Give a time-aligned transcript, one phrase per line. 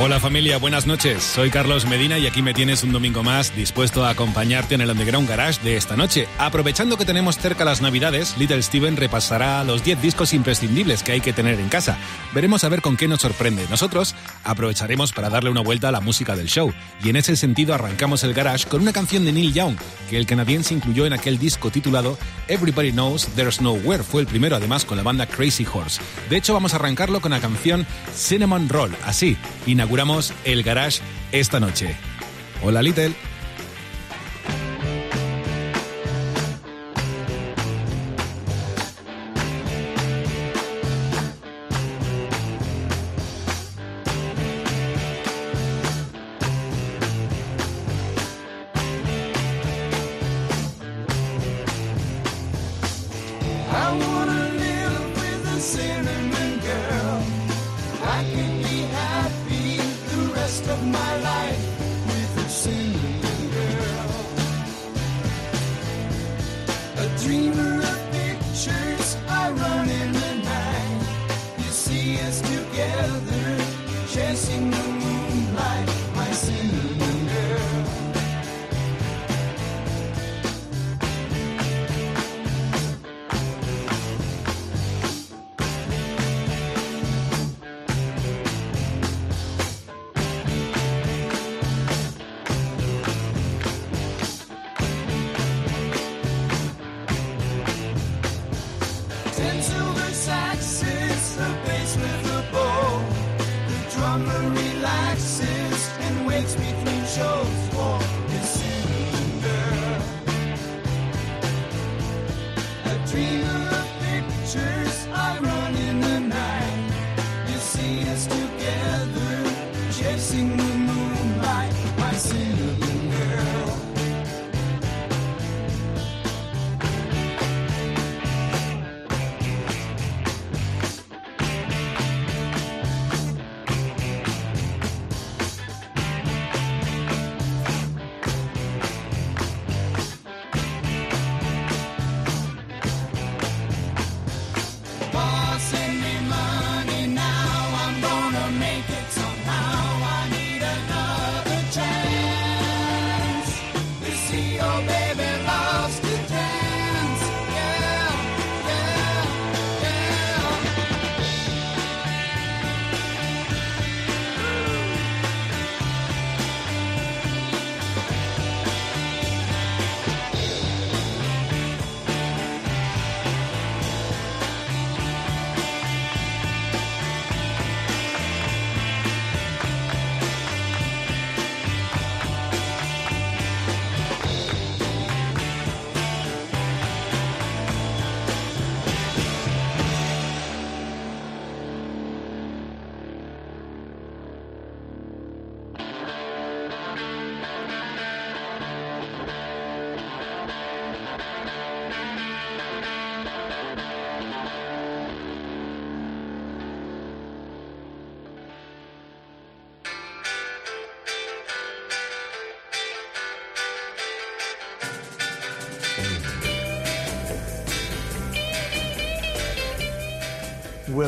[0.00, 1.22] Hola familia, buenas noches.
[1.22, 4.90] Soy Carlos Medina y aquí me tienes un domingo más dispuesto a acompañarte en el
[4.90, 6.28] Underground Garage de esta noche.
[6.38, 11.20] Aprovechando que tenemos cerca las navidades, Little Steven repasará los 10 discos imprescindibles que hay
[11.20, 11.98] que tener en casa.
[12.32, 13.66] Veremos a ver con qué nos sorprende.
[13.68, 14.14] Nosotros
[14.44, 16.72] aprovecharemos para darle una vuelta a la música del show.
[17.02, 19.76] Y en ese sentido arrancamos el garage con una canción de Neil Young,
[20.08, 24.02] que el canadiense incluyó en aquel disco titulado Everybody Knows There's Nowhere.
[24.02, 26.00] Fue el primero además con la banda Crazy Horse.
[26.28, 28.94] De hecho vamos a arrancarlo con la canción Cinnamon Roll.
[29.04, 29.36] Así,
[29.66, 31.00] inauguramos el garage
[31.32, 31.96] esta noche.
[32.62, 33.31] Hola Little.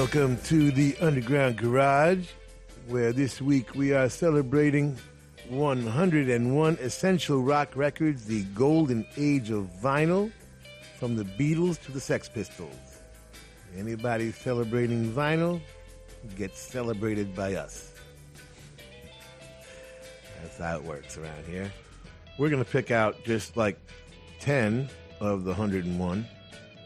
[0.04, 2.28] Welcome to the Underground Garage,
[2.88, 4.98] where this week we are celebrating
[5.48, 10.30] 101 essential rock records, the golden age of vinyl,
[10.98, 12.98] from the Beatles to the Sex Pistols.
[13.78, 15.58] Anybody celebrating vinyl
[16.36, 17.94] gets celebrated by us.
[20.42, 21.72] That's how it works around here.
[22.38, 23.78] We're going to pick out just like
[24.40, 24.86] 10
[25.20, 26.28] of the 101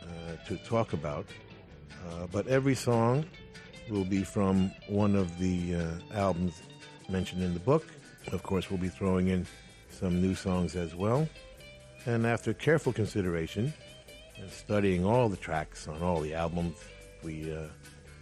[0.03, 1.27] uh, to talk about.
[2.09, 3.25] Uh, but every song
[3.91, 5.85] will be from one of the uh,
[6.15, 6.63] albums
[7.09, 7.87] mentioned in the book.
[8.33, 9.47] Of course, we'll be throwing in
[9.91, 11.29] some new songs as well.
[12.07, 13.73] And after careful consideration
[14.39, 16.77] and studying all the tracks on all the albums,
[17.23, 17.65] we uh,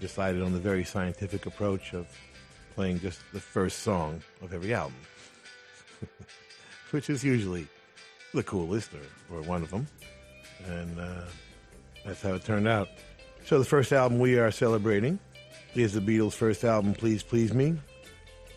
[0.01, 2.07] decided on the very scientific approach of
[2.75, 4.97] playing just the first song of every album,
[6.91, 7.67] which is usually
[8.35, 9.87] the coolest or, or one of them.
[10.67, 11.23] And uh,
[12.05, 12.89] That's how it turned out.
[13.47, 15.21] So the first album we are celebrating
[15.77, 17.77] is the Beatles' first album, Please Please Me.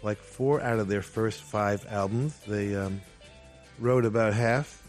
[0.02, 3.00] Like four out of their first five albums, they um,
[3.78, 4.82] wrote about half.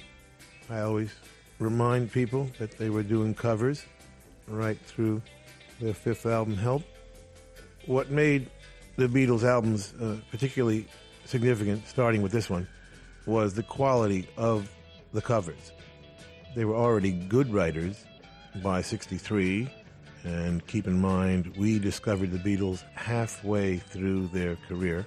[0.70, 1.12] I always
[1.58, 3.84] remind people that they were doing covers
[4.48, 5.20] right through
[5.82, 6.82] their fifth album, Help.
[7.84, 8.48] What made
[8.96, 10.86] the Beatles' albums uh, particularly
[11.26, 12.66] significant, starting with this one,
[13.26, 14.74] was the quality of
[15.12, 15.72] the covers.
[16.56, 18.02] They were already good writers
[18.62, 19.68] by 63,
[20.24, 25.06] and keep in mind, we discovered the Beatles halfway through their career.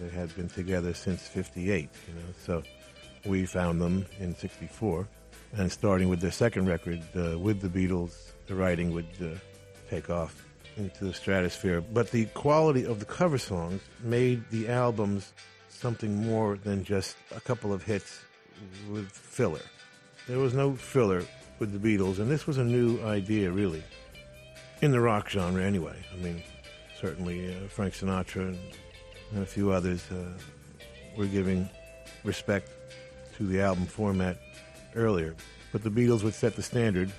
[0.00, 2.62] They had been together since 58, you know, so
[3.24, 5.06] we found them in 64.
[5.52, 9.36] And starting with their second record, uh, with the Beatles, the writing would uh,
[9.88, 11.80] take off into the stratosphere.
[11.80, 15.32] But the quality of the cover songs made the albums
[15.68, 18.20] something more than just a couple of hits
[18.90, 19.60] with filler.
[20.28, 21.24] There was no filler
[21.58, 23.82] with the Beatles, and this was a new idea, really,
[24.82, 25.96] in the rock genre, anyway.
[26.12, 26.42] I mean,
[27.00, 28.58] certainly uh, Frank Sinatra and,
[29.32, 30.38] and a few others uh,
[31.16, 31.68] were giving
[32.24, 32.70] respect
[33.36, 34.38] to the album format
[34.94, 35.34] earlier.
[35.72, 37.10] But the Beatles would set the standard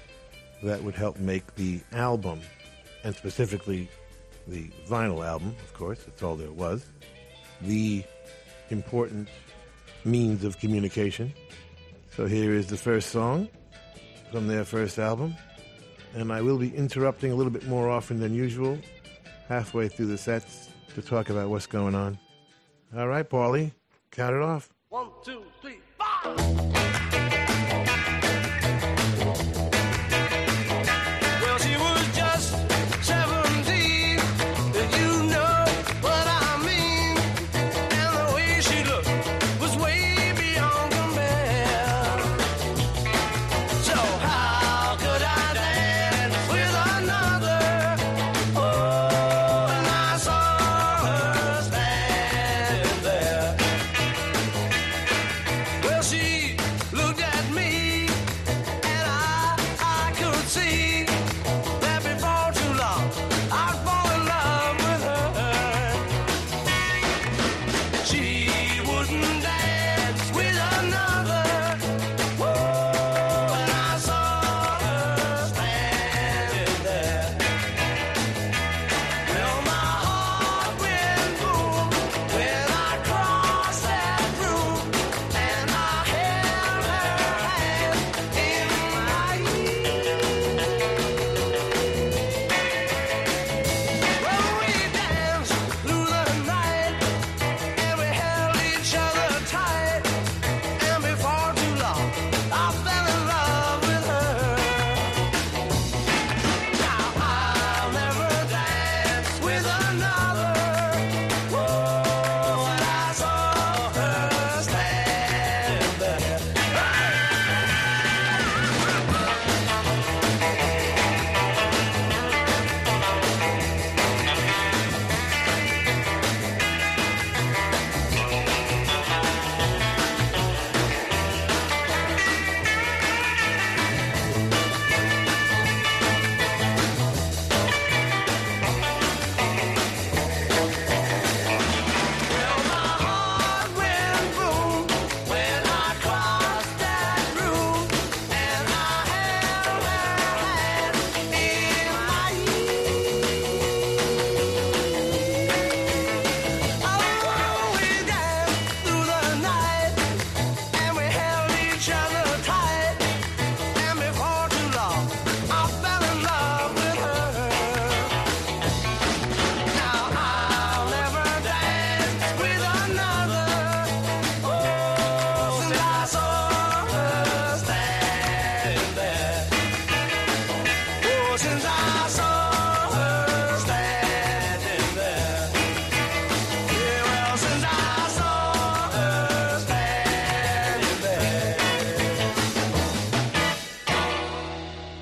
[0.63, 2.42] that would help make the album,
[3.04, 3.90] and specifically
[4.48, 6.86] the vinyl album, of course, that's all there was,
[7.62, 8.04] the
[8.69, 9.30] important
[10.04, 11.34] means of communication.
[12.16, 13.48] So here is the first song
[14.31, 15.36] from their first album.
[16.13, 18.78] And I will be interrupting a little bit more often than usual,
[19.48, 22.18] halfway through the sets, to talk about what's going on.
[22.96, 23.72] All right, Paulie,
[24.12, 24.69] count it off.
[24.90, 26.70] One, two, three, five.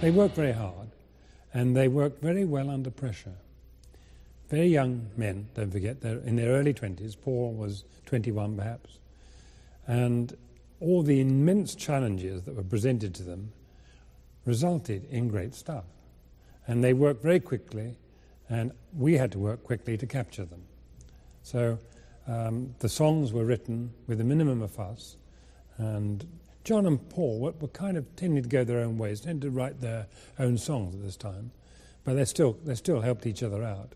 [0.09, 0.89] They work very hard
[1.53, 3.35] and they work very well under pressure.
[4.49, 7.15] Very young men, don't forget, they're in their early 20s.
[7.21, 8.97] Paul was 21 perhaps.
[9.85, 10.35] And
[10.79, 13.51] all the immense challenges that were presented to them
[14.47, 15.85] resulted in great stuff.
[16.65, 17.95] And they worked very quickly,
[18.49, 20.63] and we had to work quickly to capture them.
[21.43, 21.77] So
[22.27, 25.17] um, the songs were written with a minimum of fuss
[25.77, 26.25] and
[26.63, 29.51] John and Paul were, were kind of tending to go their own ways, tended to
[29.51, 31.51] write their own songs at this time,
[32.03, 33.93] but they still they still helped each other out.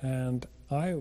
[0.00, 0.96] And I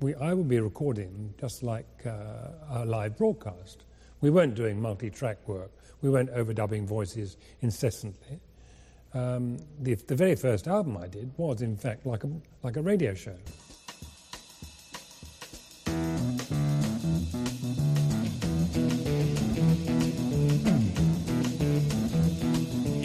[0.00, 3.84] we I would be recording just like uh, a live broadcast.
[4.20, 5.70] We weren't doing multi-track work.
[6.00, 8.40] We weren't overdubbing voices incessantly.
[9.14, 12.30] Um, the, the very first album I did was, in fact, like a
[12.62, 13.36] like a radio show.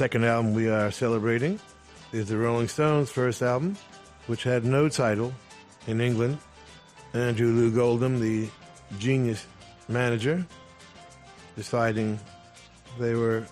[0.00, 1.60] second album we are celebrating
[2.12, 3.76] is the Rolling Stones' first album,
[4.28, 5.30] which had no title
[5.86, 6.38] in England.
[7.12, 8.48] Andrew Loog Oldham, the
[8.98, 9.46] genius
[9.88, 10.46] manager,
[11.54, 12.18] deciding
[12.98, 13.44] they were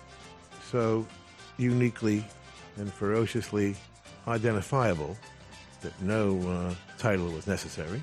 [0.71, 1.05] so
[1.57, 2.25] uniquely
[2.77, 3.75] and ferociously
[4.27, 5.15] identifiable
[5.81, 8.01] that no uh, title was necessary.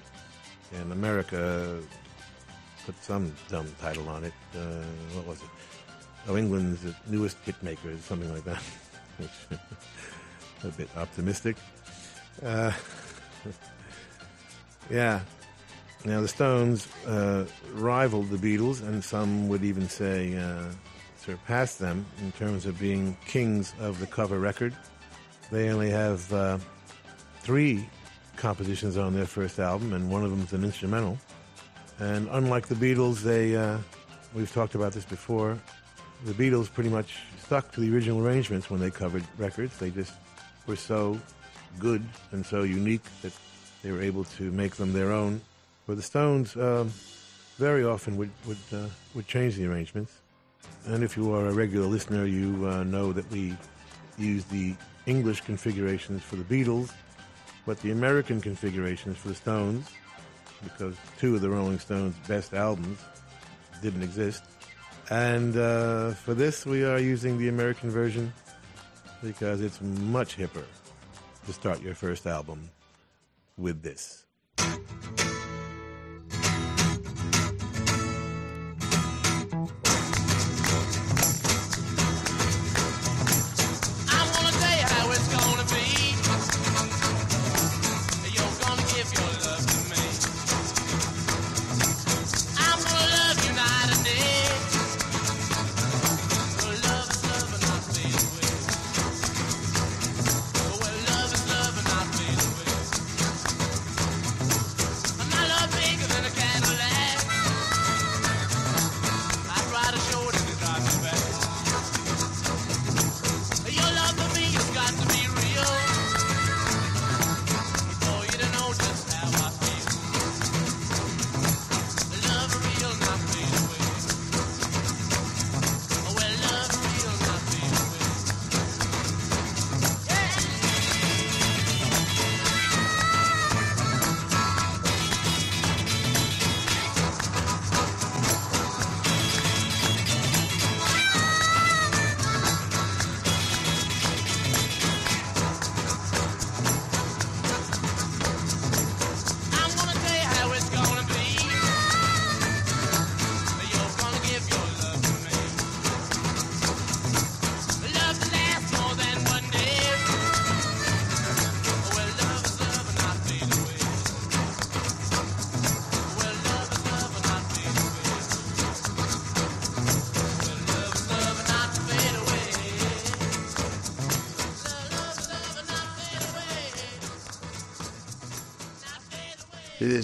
[0.73, 1.81] And America
[2.85, 4.35] put some dumb title on it.
[4.55, 4.85] Uh,
[5.17, 5.56] what was it?
[6.28, 8.62] Oh, England's newest hit makers, something like that.
[9.18, 9.30] Which
[10.64, 11.56] a bit optimistic.
[12.42, 12.73] Uh,
[14.90, 15.21] yeah.
[16.04, 20.64] Now the Stones uh, rivaled the Beatles, and some would even say uh,
[21.18, 24.75] surpassed them in terms of being kings of the cover record.
[25.50, 26.59] They only have uh,
[27.40, 27.88] three
[28.37, 31.18] compositions on their first album, and one of them is an instrumental.
[31.99, 33.78] And unlike the Beatles, they uh,
[34.35, 35.59] we've talked about this before.
[36.25, 39.77] The Beatles pretty much stuck to the original arrangements when they covered records.
[39.79, 40.13] They just
[40.67, 41.21] were so
[41.79, 43.33] good and so unique that
[43.83, 45.41] they were able to make them their own.
[45.85, 46.91] Where the Stones um,
[47.59, 50.13] very often would would uh, would change the arrangements.
[50.87, 53.57] And if you are a regular listener, you uh, know that we
[54.19, 54.75] use the
[55.07, 56.93] English configurations for the Beatles,
[57.67, 59.89] but the American configurations for the Stones,
[60.65, 62.99] because two of the Rolling Stones' best albums
[63.83, 64.43] didn't exist.
[65.11, 68.33] And uh, for this, we are using the American version
[69.23, 70.65] because it's much hipper
[71.47, 72.71] to start your first album
[73.57, 74.25] with this.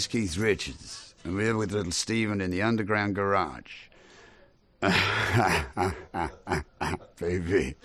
[0.02, 3.72] is Keith Richards, and we're with little Steven in the underground garage.
[7.20, 7.76] Baby,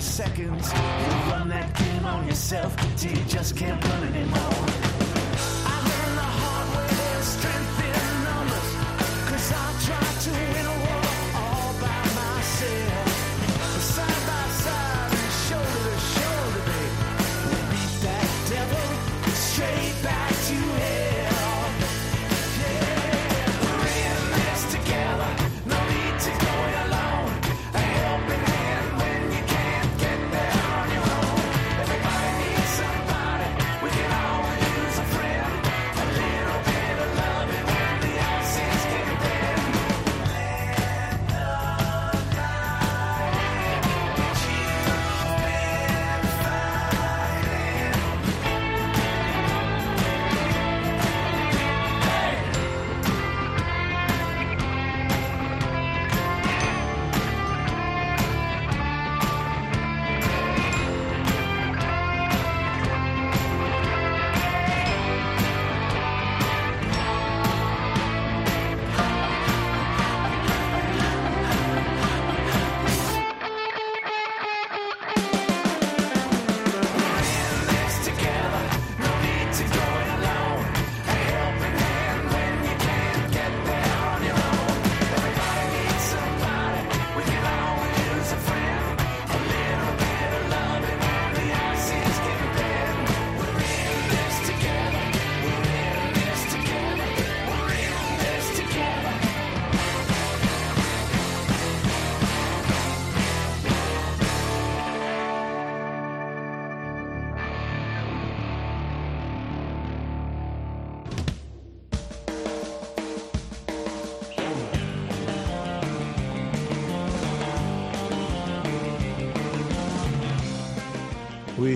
[0.00, 0.72] seconds.
[0.72, 4.77] You run that game on yourself till you just can't run anymore.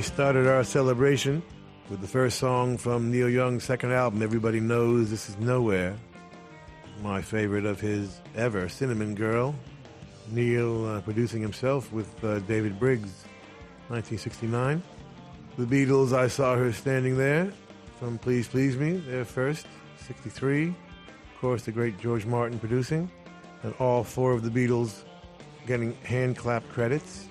[0.03, 1.43] started our celebration
[1.89, 5.97] with the first song from Neil Young's second album, Everybody Knows This Is Nowhere.
[7.03, 9.55] My favorite of his ever, Cinnamon Girl.
[10.29, 13.25] Neil uh, producing himself with uh, David Briggs,
[13.89, 14.83] 1969.
[15.57, 17.53] The Beatles, I Saw Her Standing There
[18.01, 19.67] from Please Please Me, their first,
[20.07, 20.69] 63.
[20.69, 23.09] Of course, the great George Martin producing.
[23.63, 25.05] And all four of the Beatles
[25.67, 27.29] getting hand clap credits.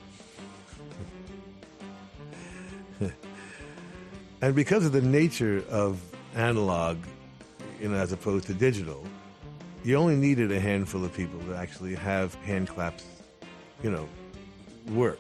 [4.41, 6.01] And because of the nature of
[6.36, 6.97] analog,
[7.80, 9.06] you know, as opposed to digital,
[9.84, 13.06] you only needed a handful of people to actually have hand claps,
[13.84, 14.10] you know,
[14.89, 15.19] work.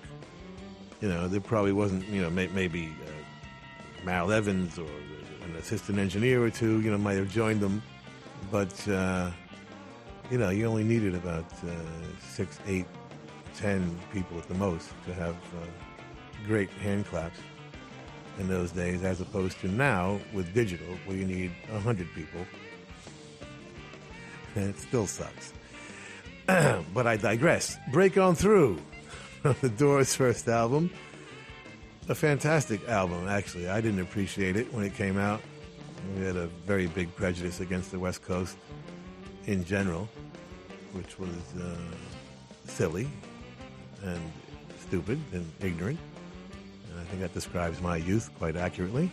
[1.01, 4.89] You know, there probably wasn't, you know, may, maybe uh, Mal Evans or
[5.43, 7.81] an assistant engineer or two, you know, might have joined them.
[8.51, 9.29] But, uh,
[10.31, 11.71] you know, you only needed about uh,
[12.19, 12.85] six, eight,
[13.55, 15.65] ten people at the most to have uh,
[16.47, 17.37] great hand claps
[18.41, 22.45] in those days as opposed to now with digital where you need 100 people.
[24.55, 25.53] And it still sucks.
[26.47, 27.77] but I digress.
[27.91, 28.81] Break on Through,
[29.61, 30.89] the Doors' first album.
[32.09, 33.69] A fantastic album, actually.
[33.69, 35.39] I didn't appreciate it when it came out.
[36.17, 38.57] We had a very big prejudice against the West Coast
[39.45, 40.09] in general,
[40.93, 41.29] which was
[41.61, 41.75] uh,
[42.65, 43.07] silly
[44.03, 44.19] and
[44.79, 45.99] stupid and ignorant.
[47.11, 49.11] Think that describes my youth quite accurately.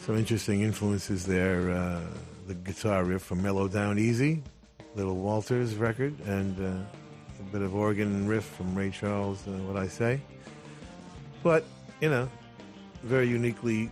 [0.00, 1.70] Some interesting influences there.
[1.70, 2.02] Uh,
[2.46, 4.42] the guitar riff from Mellow Down Easy,
[4.94, 6.84] Little Walters record, and uh,
[7.40, 10.20] a bit of organ riff from Ray Charles, uh, What I Say.
[11.42, 11.64] But,
[12.02, 12.28] you know,
[13.02, 13.90] very uniquely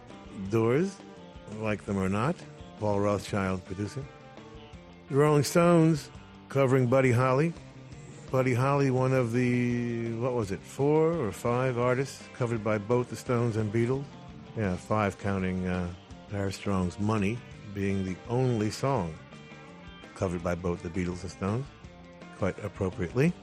[0.51, 0.95] Doors,
[1.59, 2.37] like them or not.
[2.81, 4.07] Paul Rothchild producing.
[5.09, 6.11] The Rolling Stones
[6.51, 7.55] covering Buddy Holly.
[8.33, 13.11] Buddy Holly, one of the, what was it, four or five artists covered by both
[13.11, 14.05] the Stones and Beatles.
[14.57, 15.87] Yeah, five counting uh,
[16.31, 17.37] Barrett Strong's Money
[17.75, 19.15] being the only song
[20.15, 21.67] covered by both the Beatles and Stones,
[22.39, 23.35] quite appropriately.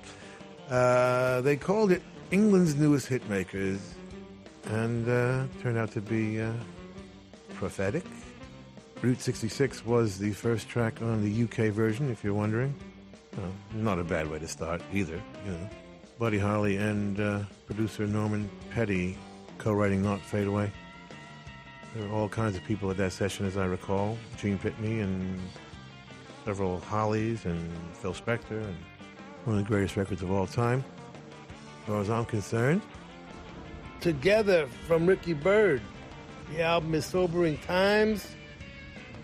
[0.72, 3.78] Uh, they called it England's newest hitmakers,
[4.70, 6.52] and uh, turned out to be uh,
[7.54, 8.06] prophetic.
[9.04, 12.74] Route 66 was the first track on the UK version, if you're wondering.
[13.40, 15.70] Well, not a bad way to start either, you know.
[16.18, 19.18] Buddy Holly and uh, producer Norman Petty
[19.58, 20.72] co-writing "Not Fade Away."
[21.96, 24.18] There were all kinds of people at that session, as I recall.
[24.38, 25.40] Gene Pitney and
[26.44, 28.76] several Hollies and Phil Spector, and
[29.46, 30.84] one of the greatest records of all time,
[31.82, 32.82] as far as I'm concerned.
[34.02, 35.82] Together from Ricky Byrd.
[36.52, 38.28] The album is Sobering Times.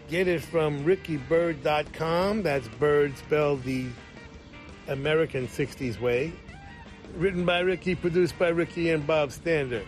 [0.08, 2.44] Get it from rickybyrd.com.
[2.44, 3.88] That's Byrd spelled the
[4.88, 6.32] American 60s way.
[7.18, 9.84] Written by Ricky, produced by Ricky and Bob Stander.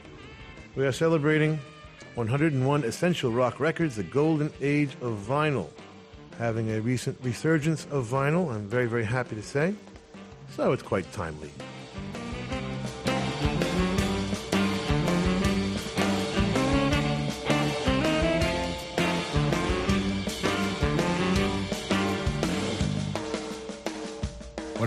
[0.76, 1.60] We are celebrating
[2.16, 5.70] 101 Essential Rock Records, the golden age of vinyl.
[6.38, 9.74] Having a recent resurgence of vinyl, I'm very, very happy to say.
[10.56, 11.52] So it's quite timely.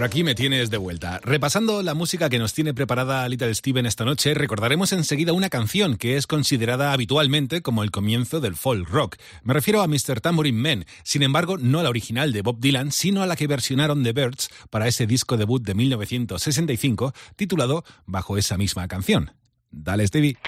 [0.00, 1.20] Por aquí me tienes de vuelta.
[1.22, 5.98] Repasando la música que nos tiene preparada Little Steven esta noche, recordaremos enseguida una canción
[5.98, 9.16] que es considerada habitualmente como el comienzo del folk rock.
[9.42, 10.22] Me refiero a Mr.
[10.22, 13.46] Tambourine Man, sin embargo, no a la original de Bob Dylan, sino a la que
[13.46, 19.32] versionaron The Birds para ese disco debut de 1965, titulado bajo esa misma canción.
[19.70, 20.38] Dale, Stevie.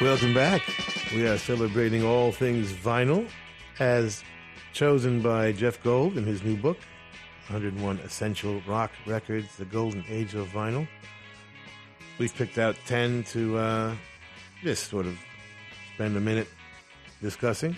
[0.00, 0.62] Welcome back.
[1.12, 3.28] We are celebrating all things vinyl
[3.80, 4.22] as
[4.72, 6.78] chosen by Jeff Gold in his new book,
[7.48, 10.86] 101 Essential Rock Records, The Golden Age of Vinyl.
[12.16, 13.94] We've picked out 10 to uh,
[14.62, 15.18] just sort of
[15.94, 16.46] spend a minute
[17.20, 17.74] discussing.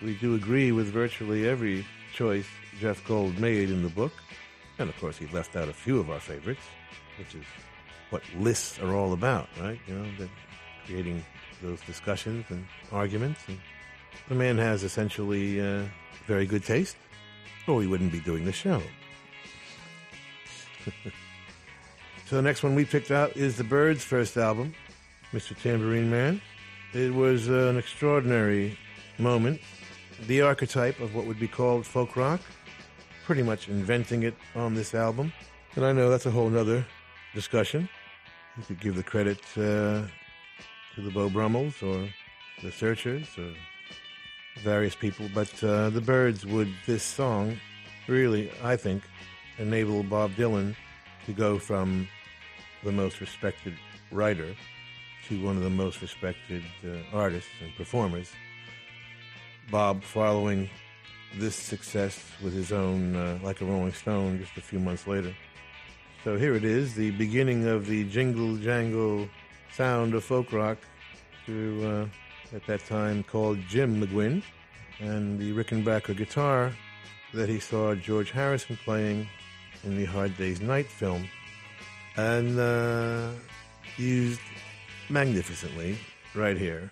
[0.00, 2.46] We do agree with virtually every choice
[2.80, 4.12] Jeff Gold made in the book.
[4.78, 6.64] And of course, he left out a few of our favorites,
[7.18, 7.44] which is
[8.08, 9.78] what lists are all about, right?
[9.86, 10.30] You know, that
[10.88, 11.22] creating
[11.62, 13.40] those discussions and arguments.
[13.46, 13.58] And
[14.28, 15.82] the man has essentially uh,
[16.26, 16.96] very good taste,
[17.66, 18.82] or he wouldn't be doing the show.
[22.26, 24.74] so the next one we picked out is the Byrds' first album,
[25.32, 25.56] Mr.
[25.60, 26.40] Tambourine Man.
[26.94, 28.78] It was uh, an extraordinary
[29.18, 29.60] moment,
[30.26, 32.40] the archetype of what would be called folk rock,
[33.26, 35.32] pretty much inventing it on this album.
[35.76, 36.86] And I know that's a whole nother
[37.34, 37.90] discussion.
[38.56, 40.04] You could give the credit uh,
[40.98, 42.08] to the Beau Brummels or
[42.60, 43.54] the Searchers or
[44.64, 47.56] various people, but uh, the Byrds would this song
[48.08, 49.04] really, I think,
[49.58, 50.74] enable Bob Dylan
[51.26, 52.08] to go from
[52.82, 53.74] the most respected
[54.10, 54.56] writer
[55.28, 58.32] to one of the most respected uh, artists and performers.
[59.70, 60.68] Bob following
[61.36, 65.32] this success with his own uh, Like a Rolling Stone just a few months later.
[66.24, 69.28] So here it is, the beginning of the jingle jangle
[69.72, 70.78] sound of folk rock
[71.48, 72.06] through, uh,
[72.54, 74.42] at that time, called Jim McGuinn,
[75.00, 76.72] and the Rickenbacker guitar
[77.32, 79.26] that he saw George Harrison playing
[79.82, 81.26] in the Hard Day's Night film,
[82.16, 83.30] and uh,
[83.96, 84.40] used
[85.08, 85.96] magnificently
[86.34, 86.90] right here.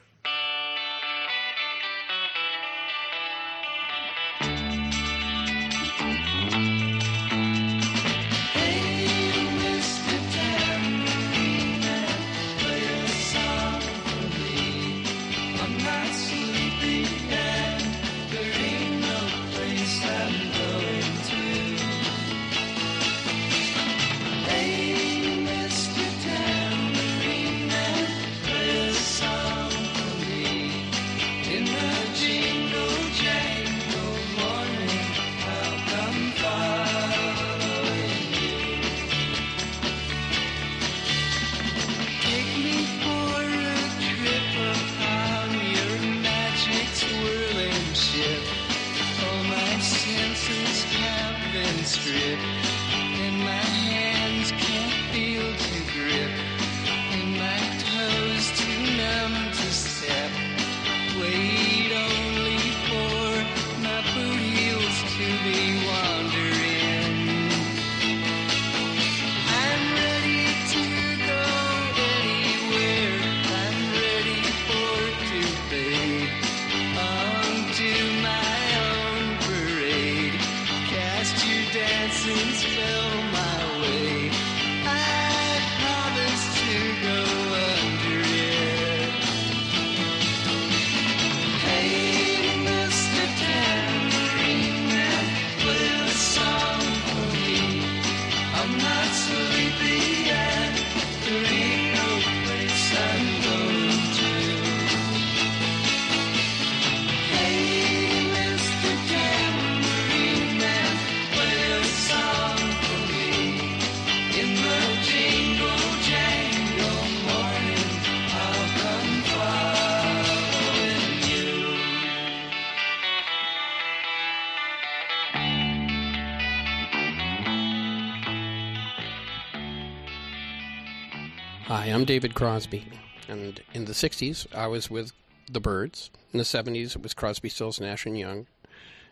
[132.17, 132.87] David Crosby.
[133.29, 135.13] And in the 60s, I was with
[135.53, 136.11] the Byrds.
[136.33, 138.47] In the 70s, it was Crosby, Stills, Nash, and Young.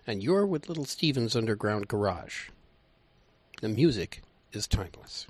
[0.07, 2.49] And you're with Little Steven's Underground Garage.
[3.61, 4.23] The music
[4.55, 5.27] is timeless.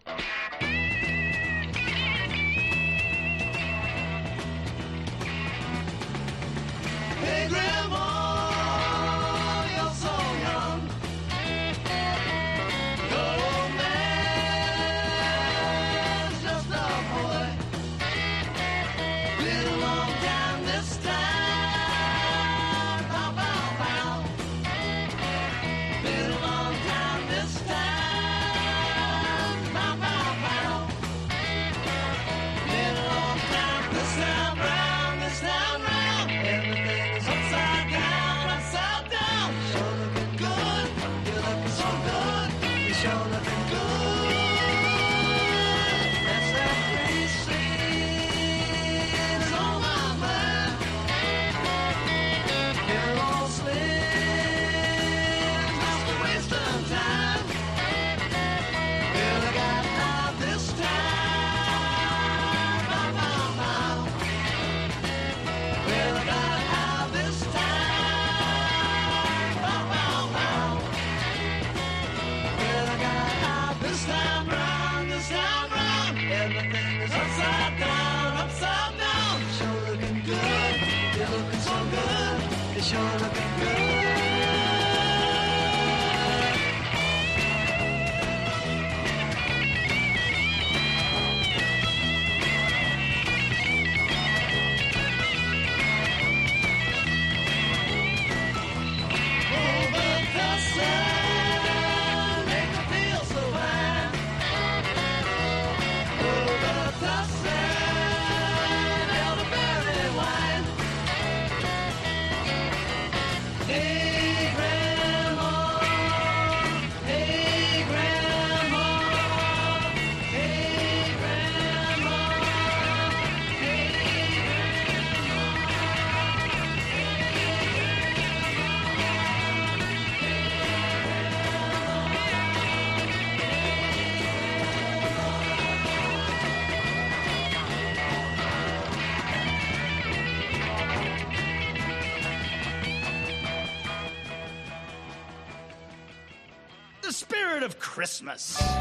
[147.95, 148.74] Christmas.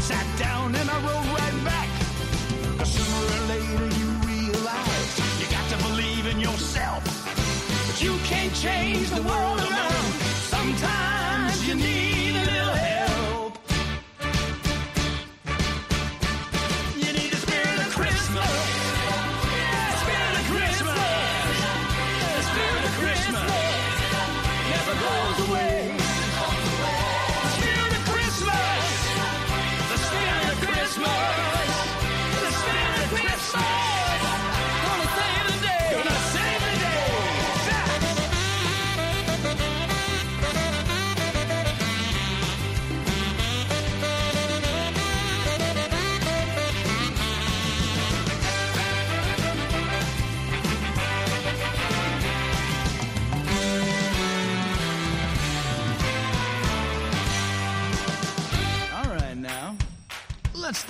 [0.00, 1.88] sat down and I rode right back.
[2.78, 5.10] Cause sooner or later you realize
[5.40, 7.02] you got to believe in yourself.
[7.86, 10.04] But you can't change the world around.
[10.54, 11.09] Sometimes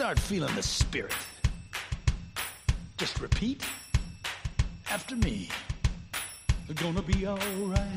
[0.01, 1.13] Start feeling the spirit.
[2.97, 3.63] Just repeat
[4.91, 5.51] after me.
[6.67, 7.90] They're gonna be alright.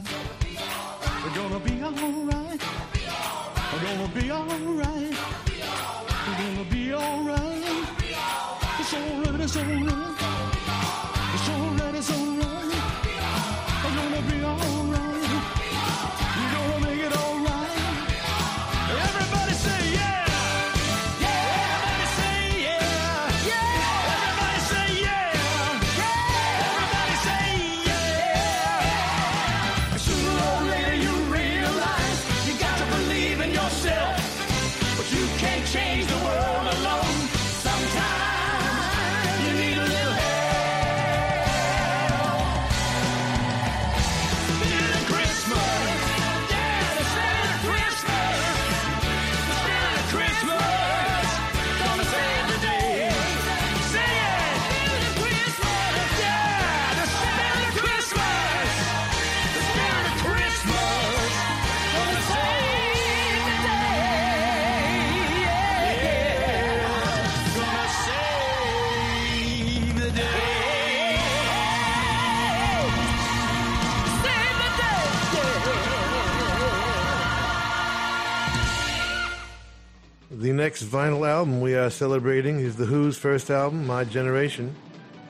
[80.63, 84.74] Next vinyl album we are celebrating is The Who's first album, My Generation.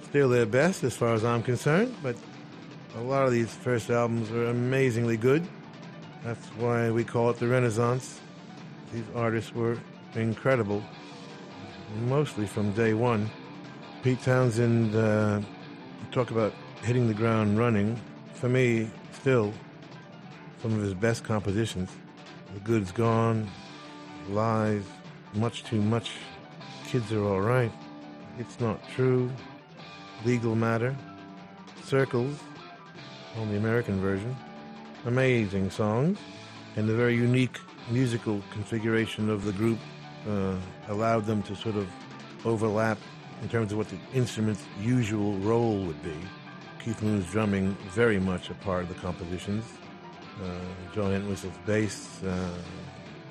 [0.04, 2.16] Still their best as far as I'm concerned, but
[2.96, 5.44] a lot of these first albums are amazingly good.
[6.24, 8.20] That's why we call it the Renaissance.
[8.94, 9.80] These artists were
[10.14, 10.84] incredible,
[12.02, 13.28] mostly from day one.
[14.04, 15.42] Pete Townshend, uh,
[16.12, 16.54] talk about
[16.84, 18.00] hitting the ground running.
[18.36, 19.52] For me, still,
[20.62, 21.90] some of his best compositions.
[22.54, 23.50] The Good's Gone,
[24.30, 24.84] Lies,
[25.36, 26.12] Much Too Much,
[26.86, 27.72] Kids Are Alright,
[28.38, 29.32] It's Not True,
[30.26, 30.96] Legal Matter,
[31.84, 32.38] Circles,
[33.38, 34.36] on the American version.
[35.06, 36.20] Amazing songs,
[36.76, 37.60] and the very unique
[37.90, 39.80] musical configuration of the group
[40.30, 40.56] uh,
[40.88, 41.88] allowed them to sort of
[42.46, 42.98] overlap
[43.42, 46.16] in terms of what the instrument's usual role would be.
[46.84, 49.66] Keith Moon's drumming very much a part of the compositions.
[50.44, 50.48] Uh,
[50.94, 52.50] Joe Entwistle's bass uh,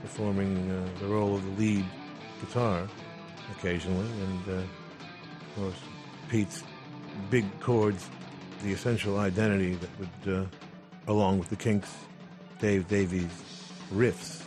[0.02, 1.84] performing uh, the role of the lead
[2.40, 2.86] guitar
[3.56, 5.80] occasionally, and uh, of course
[6.28, 6.64] Pete's
[7.30, 8.08] big chords,
[8.62, 10.44] the essential identity that would, uh,
[11.08, 11.94] along with the Kinks,
[12.58, 13.30] Dave Davies
[13.94, 14.42] riffs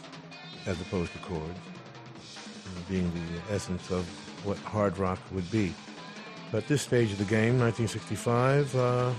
[0.66, 1.60] as opposed to chords,
[2.89, 4.08] being the essence of
[4.45, 5.74] what hard rock would be.
[6.51, 9.12] But at this stage of the game, 1965, uh,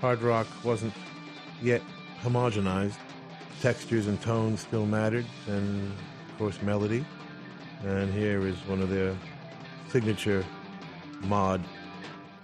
[0.00, 0.92] hard rock wasn't
[1.62, 1.82] yet
[2.22, 2.96] homogenized.
[3.60, 5.92] Textures and tones still mattered, and
[6.28, 7.04] of course, melody.
[7.84, 9.16] And here is one of their
[9.88, 10.44] signature
[11.22, 11.62] mod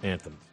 [0.03, 0.43] anthems.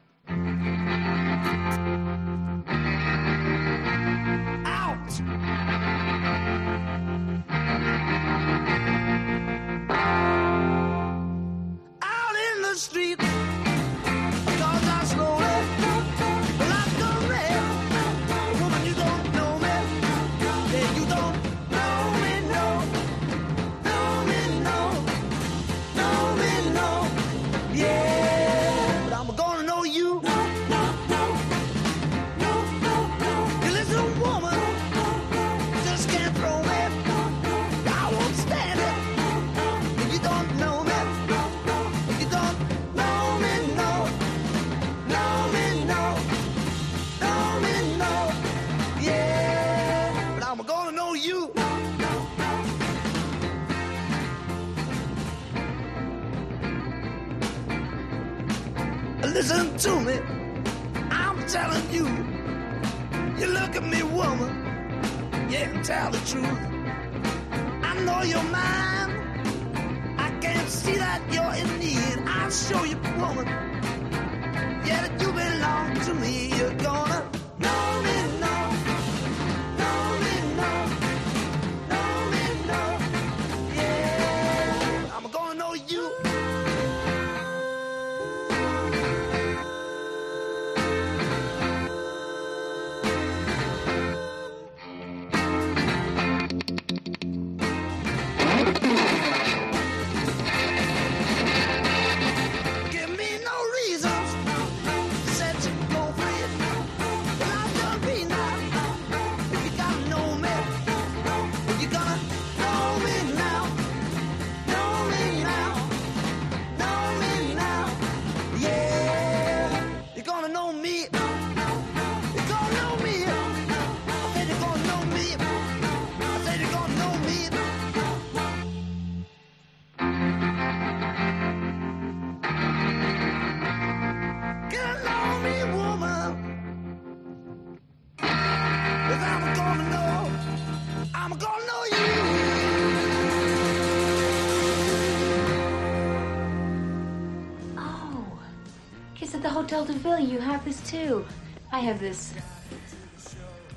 [150.92, 151.24] Too.
[151.72, 152.34] I have this.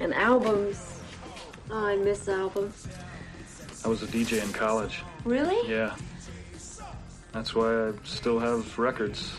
[0.01, 0.99] And albums.
[1.71, 2.87] Oh, I miss albums.
[3.85, 5.01] I was a DJ in college.
[5.23, 5.57] Really?
[5.71, 5.95] Yeah.
[7.31, 9.34] That's why I still have records.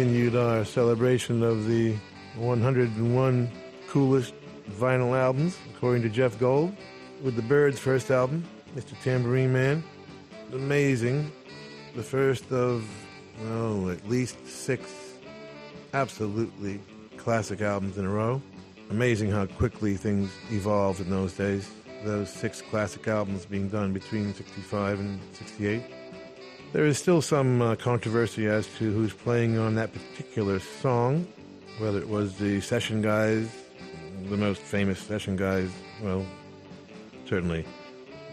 [0.00, 1.94] Continued our celebration of the
[2.36, 3.50] 101
[3.86, 4.32] coolest
[4.70, 6.74] vinyl albums, according to Jeff Gold,
[7.22, 8.42] with the Byrds' first album,
[8.74, 8.98] Mr.
[9.02, 9.84] Tambourine Man.
[10.54, 11.30] Amazing.
[11.94, 12.88] The first of,
[13.48, 14.90] oh, at least six
[15.92, 16.80] absolutely
[17.18, 18.40] classic albums in a row.
[18.88, 21.70] Amazing how quickly things evolved in those days.
[22.06, 25.82] Those six classic albums being done between 65 and 68.
[26.72, 31.26] There is still some uh, controversy as to who's playing on that particular song,
[31.78, 33.50] whether it was the session guys,
[34.28, 35.68] the most famous session guys,
[36.00, 36.24] well,
[37.26, 37.66] certainly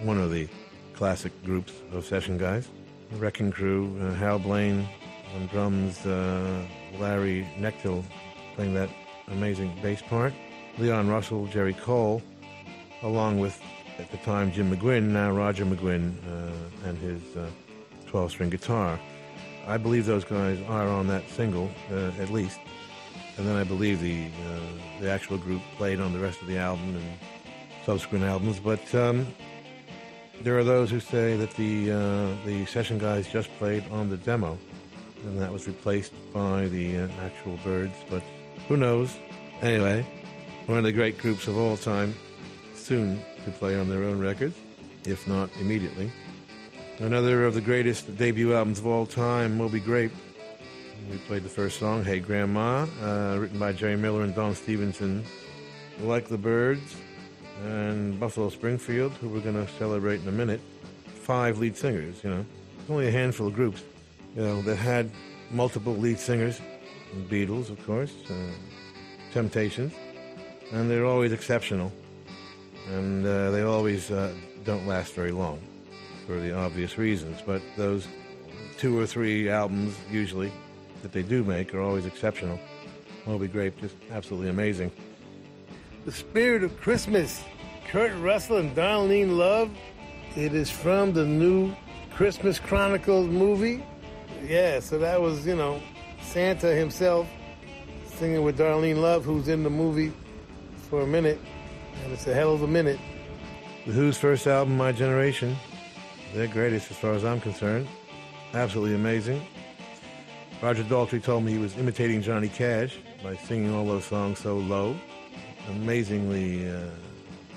[0.03, 0.47] one of the
[0.93, 2.69] classic groups of session guys.
[3.09, 4.87] The Wrecking Crew, uh, Hal Blaine
[5.35, 6.63] on drums, uh,
[6.99, 8.03] Larry Knechtel
[8.55, 8.89] playing that
[9.29, 10.33] amazing bass part,
[10.77, 12.21] Leon Russell, Jerry Cole,
[13.01, 13.59] along with,
[13.97, 17.49] at the time, Jim McGuinn, now Roger McGuinn, uh, and his uh,
[18.07, 18.99] 12 string guitar.
[19.67, 22.59] I believe those guys are on that single, uh, at least.
[23.37, 26.57] And then I believe the, uh, the actual group played on the rest of the
[26.57, 27.05] album and
[27.85, 28.59] subsequent albums.
[28.59, 29.27] But um,
[30.41, 34.17] there are those who say that the, uh, the session guys just played on the
[34.17, 34.57] demo,
[35.23, 37.95] and that was replaced by the uh, actual Byrds.
[38.09, 38.23] But
[38.67, 39.15] who knows?
[39.61, 40.05] Anyway,
[40.65, 42.15] one of the great groups of all time,
[42.75, 44.57] soon to play on their own records,
[45.05, 46.11] if not immediately.
[46.99, 50.11] Another of the greatest debut albums of all time, Moby Grape.
[51.11, 55.23] We played the first song, Hey Grandma, uh, written by Jerry Miller and Don Stevenson.
[56.01, 56.95] Like the Byrds
[57.63, 60.59] and Buffalo Springfield, who we're going to celebrate in a minute.
[61.21, 62.43] Five lead singers, you know.
[62.89, 63.83] Only a handful of groups,
[64.35, 65.11] you know, that had
[65.51, 66.59] multiple lead singers.
[67.29, 68.33] Beatles, of course, uh,
[69.33, 69.93] Temptations,
[70.71, 71.91] and they're always exceptional.
[72.87, 74.33] And uh, they always uh,
[74.63, 75.59] don't last very long
[76.27, 77.41] for the obvious reasons.
[77.43, 78.07] But those
[78.77, 80.51] two or three albums, usually,
[81.01, 82.59] that they do make are always exceptional.
[83.25, 84.91] Moby Grape, just absolutely amazing.
[86.05, 87.43] The Spirit of Christmas,
[87.87, 89.71] Kurt Russell and Darlene Love.
[90.35, 91.73] It is from the new
[92.13, 93.83] Christmas Chronicles movie.
[94.45, 95.81] Yeah, so that was, you know,
[96.21, 97.27] Santa himself
[98.05, 100.11] singing with Darlene Love, who's in the movie
[100.89, 101.39] for a minute,
[102.03, 102.99] and it's a hell of a minute.
[103.85, 105.55] The Who's first album, My Generation,
[106.33, 107.87] their greatest as far as I'm concerned.
[108.53, 109.45] Absolutely amazing.
[110.61, 114.57] Roger Daltrey told me he was imitating Johnny Cash by singing all those songs so
[114.57, 114.95] low.
[115.69, 116.89] Amazingly uh,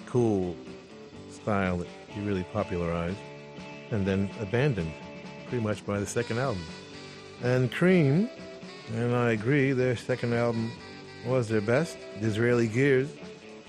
[0.07, 0.57] cool
[1.31, 3.19] style that he really popularized
[3.91, 4.93] and then abandoned
[5.49, 6.63] pretty much by the second album.
[7.43, 8.29] And Cream,
[8.95, 10.71] and I agree, their second album
[11.27, 11.97] was their best.
[12.21, 13.09] Disraeli Gears,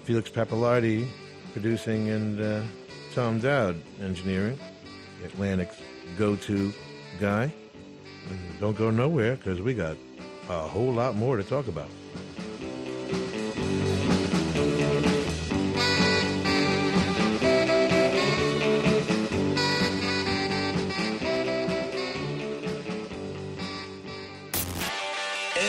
[0.04, 1.08] Felix Pappalardi
[1.54, 2.62] producing, and uh,
[3.14, 4.60] Tom Dowd engineering,
[5.24, 5.78] Atlantic's
[6.17, 6.74] go-to
[7.19, 7.51] guy.
[8.59, 9.97] Don't go nowhere because we got
[10.49, 11.89] a whole lot more to talk about.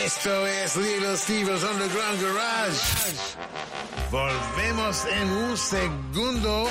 [0.05, 2.79] Esto es Little Steven's Underground Garage.
[4.11, 6.67] Volvemos en un segundo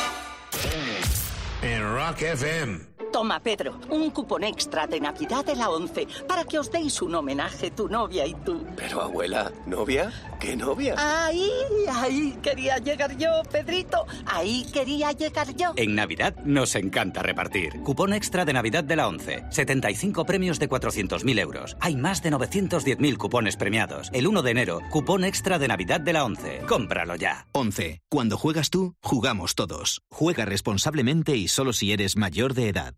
[1.62, 2.91] en Rock FM.
[3.12, 7.14] Toma, Pedro, un cupón extra de Navidad de la 11 para que os deis un
[7.14, 8.64] homenaje tu novia y tú.
[8.74, 10.10] Pero abuela, ¿novia?
[10.40, 10.94] ¿Qué novia?
[10.96, 11.50] Ahí,
[11.92, 14.06] ahí quería llegar yo, Pedrito.
[14.24, 15.74] Ahí quería llegar yo.
[15.76, 17.82] En Navidad nos encanta repartir.
[17.82, 19.44] Cupón extra de Navidad de la 11.
[19.50, 21.76] 75 premios de 400.000 euros.
[21.80, 24.08] Hay más de 910.000 cupones premiados.
[24.14, 26.62] El 1 de enero, cupón extra de Navidad de la 11.
[26.66, 27.46] Cómpralo ya.
[27.52, 28.00] 11.
[28.08, 30.00] Cuando juegas tú, jugamos todos.
[30.10, 32.94] Juega responsablemente y solo si eres mayor de edad.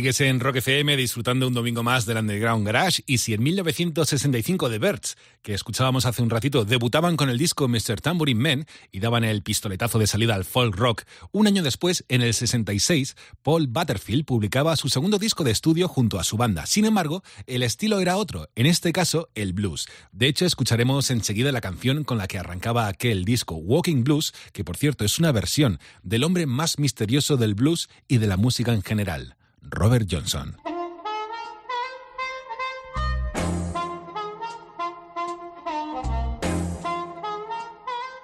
[0.00, 4.70] Sigues en Rock FM disfrutando un domingo más del Underground Garage y si en 1965
[4.70, 8.00] The Birds, que escuchábamos hace un ratito, debutaban con el disco Mr.
[8.00, 12.22] Tambourine Man y daban el pistoletazo de salida al folk rock, un año después, en
[12.22, 16.64] el 66, Paul Butterfield publicaba su segundo disco de estudio junto a su banda.
[16.64, 19.86] Sin embargo, el estilo era otro, en este caso el blues.
[20.12, 24.64] De hecho, escucharemos enseguida la canción con la que arrancaba aquel disco, Walking Blues, que
[24.64, 28.72] por cierto es una versión del hombre más misterioso del blues y de la música
[28.72, 29.36] en general.
[29.78, 30.56] Robert Johnson.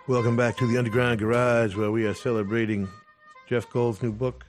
[0.08, 2.88] Welcome back to the Underground Garage, where we are celebrating
[3.48, 4.44] Jeff Gold's new book,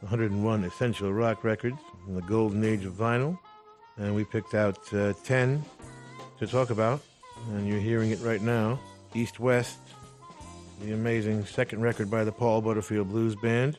[0.00, 3.38] 101 Essential Rock Records in the Golden Age of Vinyl.
[3.96, 5.64] And we picked out uh, 10
[6.38, 7.00] to talk about,
[7.50, 8.78] and you're hearing it right now
[9.14, 9.78] East West,
[10.82, 13.78] the amazing second record by the Paul Butterfield Blues Band.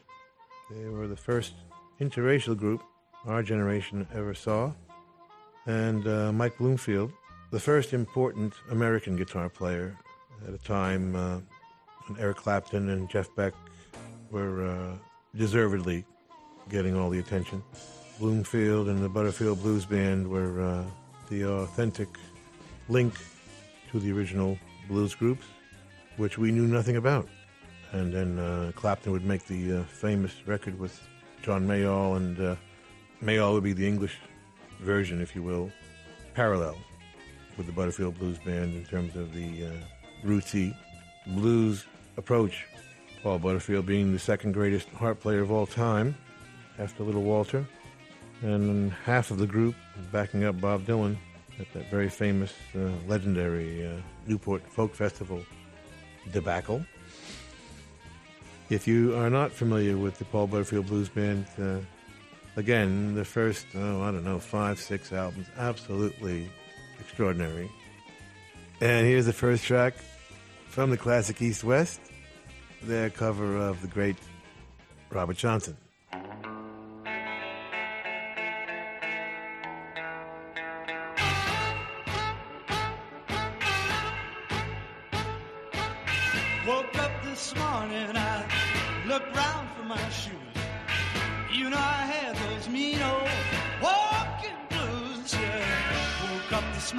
[0.72, 1.54] They were the first
[2.00, 2.82] interracial group
[3.26, 4.72] our generation ever saw.
[5.66, 7.12] And uh, Mike Bloomfield,
[7.52, 9.98] the first important American guitar player
[10.48, 11.40] at a time uh,
[12.08, 13.54] when Eric Clapton and Jeff Beck
[14.32, 14.96] were uh,
[15.36, 16.06] deservedly
[16.70, 17.62] getting all the attention.
[18.20, 20.84] Bloomfield and the Butterfield Blues Band were uh,
[21.30, 22.10] the authentic
[22.88, 23.14] link
[23.92, 25.46] to the original blues groups,
[26.18, 27.28] which we knew nothing about.
[27.92, 31.02] And then uh, Clapton would make the uh, famous record with
[31.42, 32.56] John Mayall, and uh,
[33.24, 34.18] Mayall would be the English
[34.82, 35.72] version, if you will,
[36.34, 36.78] parallel
[37.58, 39.72] with the Butterfield Blues Band in terms of the uh,
[40.26, 40.76] rootsy
[41.28, 41.86] blues
[42.18, 42.66] approach.
[43.22, 46.16] Paul Butterfield being the second greatest harp player of all time
[46.78, 47.66] after Little Walter,
[48.42, 49.76] and half of the group
[50.12, 51.18] backing up Bob Dylan
[51.60, 55.44] at that very famous, uh, legendary uh, Newport Folk Festival
[56.32, 56.86] debacle.
[58.70, 61.80] If you are not familiar with the Paul Butterfield Blues Band, uh,
[62.56, 66.52] again, the first, oh, I don't know, five, six albums, absolutely
[67.00, 67.70] extraordinary.
[68.80, 69.96] And here's the first track
[70.68, 72.00] from the classic East West,
[72.84, 74.18] their cover of the great
[75.10, 75.76] Robert Johnson.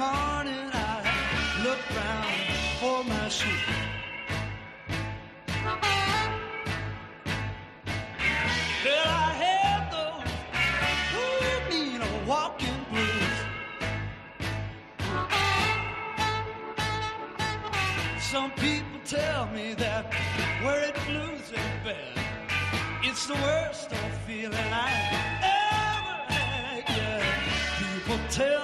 [0.01, 0.97] Morning, I
[1.63, 2.33] looked round
[2.79, 3.67] for my shoes.
[8.83, 10.31] Well, I had those
[11.21, 13.37] ooh, mean old walking blues.
[18.31, 20.03] Some people tell me that
[20.63, 22.17] where it blues ain't bad.
[23.03, 24.91] It's the worst of feeling I
[25.59, 26.83] ever had.
[26.97, 27.23] Yeah,
[27.81, 28.60] people tell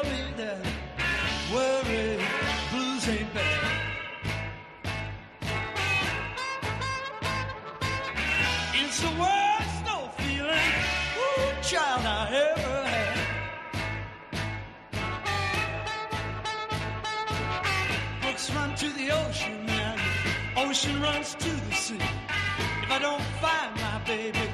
[11.68, 13.18] child, I ever had.
[18.22, 19.99] Brooks run to the ocean and
[20.55, 21.99] ocean runs to the sea.
[22.84, 24.47] If I don't find my baby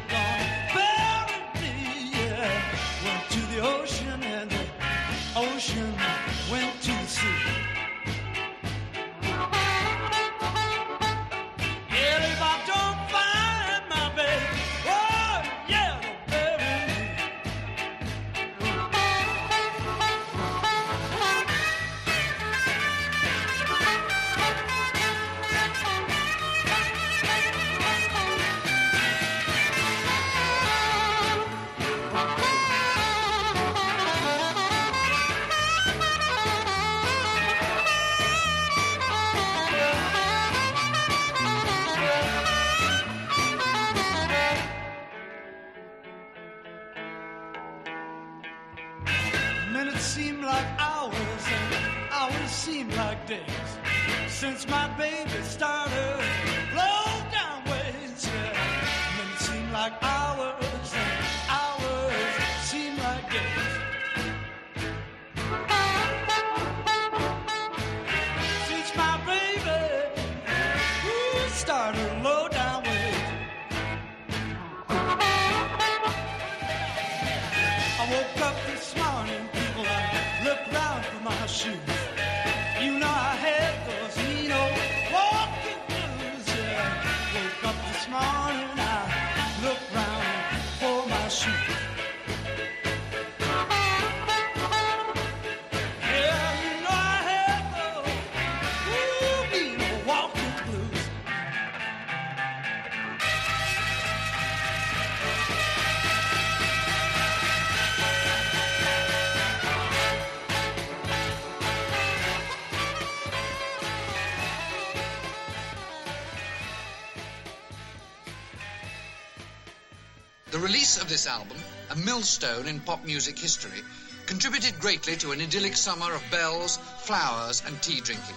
[120.64, 121.58] release of this album,
[121.90, 123.84] a millstone in pop music history,
[124.26, 128.36] contributed greatly to an idyllic summer of bells, flowers, and tea drinking.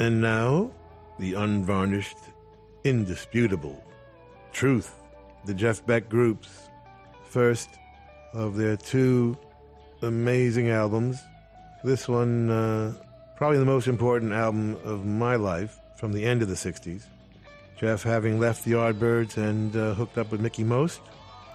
[0.00, 0.70] And now,
[1.18, 2.16] the unvarnished,
[2.84, 3.84] indisputable
[4.50, 4.94] truth.
[5.44, 6.70] The Jeff Beck Group's
[7.28, 7.68] first
[8.32, 9.36] of their two
[10.00, 11.18] amazing albums.
[11.84, 12.94] This one, uh,
[13.36, 17.02] probably the most important album of my life from the end of the 60s.
[17.78, 21.02] Jeff having left the Yardbirds and uh, hooked up with Mickie Most.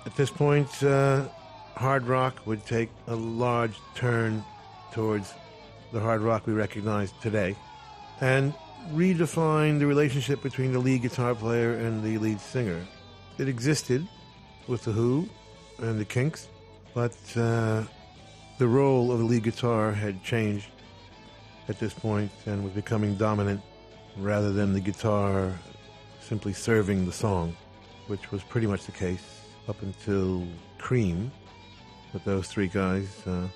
[0.06, 1.28] At this point, uh,
[1.76, 4.46] hard rock would take a large turn
[4.92, 5.34] towards
[5.92, 7.56] the hard rock we recognize today
[8.22, 8.54] and
[8.92, 12.86] redefine the relationship between the lead guitar player and the lead singer.
[13.38, 14.08] It existed
[14.68, 15.28] with The Who
[15.80, 16.48] and the Kinks,
[16.94, 17.84] but uh,
[18.58, 20.68] the role of the lead guitar had changed
[21.68, 23.62] at this point and was becoming dominant
[24.18, 25.54] rather than the guitar
[26.22, 27.56] simply serving the song,
[28.08, 30.48] which was pretty much the case up until
[30.78, 31.32] Cream.
[32.14, 33.48] But those three guys uh,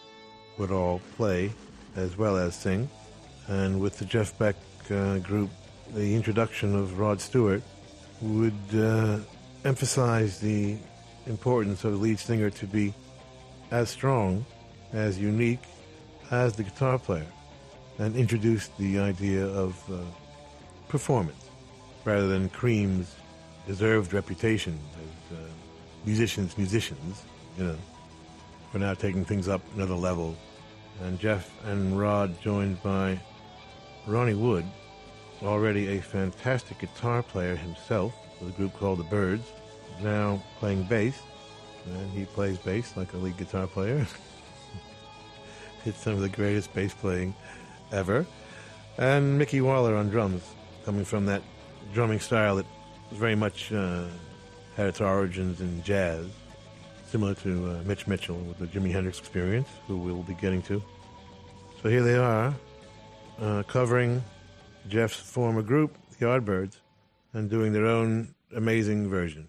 [0.58, 1.54] would all play
[1.96, 2.90] as well as sing.
[3.50, 4.56] And with the Jeff Beck
[4.92, 5.50] uh, group,
[5.94, 7.64] the introduction of Rod Stewart
[8.22, 9.18] would uh,
[9.66, 10.78] emphasize the
[11.26, 12.94] importance of the lead singer to be
[13.72, 14.46] as strong,
[14.94, 15.64] as unique
[16.30, 17.26] as the guitar player,
[17.98, 19.98] and introduced the idea of uh,
[20.88, 21.50] performance
[22.06, 23.16] rather than Cream's
[23.66, 25.42] deserved reputation as uh,
[26.06, 27.24] musicians, musicians,
[27.58, 27.76] you know,
[28.72, 30.36] for now taking things up another level.
[31.02, 33.20] And Jeff and Rod joined by
[34.10, 34.66] Ronnie Wood,
[35.44, 39.52] already a fantastic guitar player himself with a group called the Birds,
[40.02, 41.22] now playing bass.
[41.86, 44.08] And he plays bass like a lead guitar player.
[45.86, 47.36] it's some of the greatest bass playing
[47.92, 48.26] ever.
[48.98, 50.44] And Micky Waller on drums,
[50.86, 51.44] coming from that
[51.94, 52.66] drumming style that
[53.12, 54.06] was very much uh,
[54.76, 56.26] had its origins in jazz,
[57.06, 60.82] similar to uh, Mitch Mitchell with the Jimi Hendrix experience, who we'll be getting to.
[61.82, 62.54] So here they are,
[63.42, 64.24] uh, covering
[64.88, 66.78] Jeff's former group, the Yardbirds,
[67.34, 69.48] and doing their own amazing version.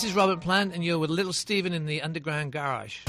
[0.00, 3.00] This is Robert Plant, and you're with Little Steven in the Underground Garage.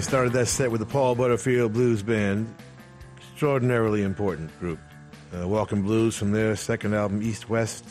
[0.00, 2.52] Started that set with the Paul Butterfield Blues Band,
[3.16, 4.80] extraordinarily important group.
[5.32, 7.84] Uh, Welcome Blues from their second album, East West,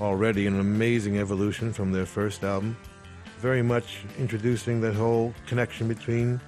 [0.00, 2.76] already an amazing evolution from their first album.
[3.38, 6.40] Very much introducing that whole connection between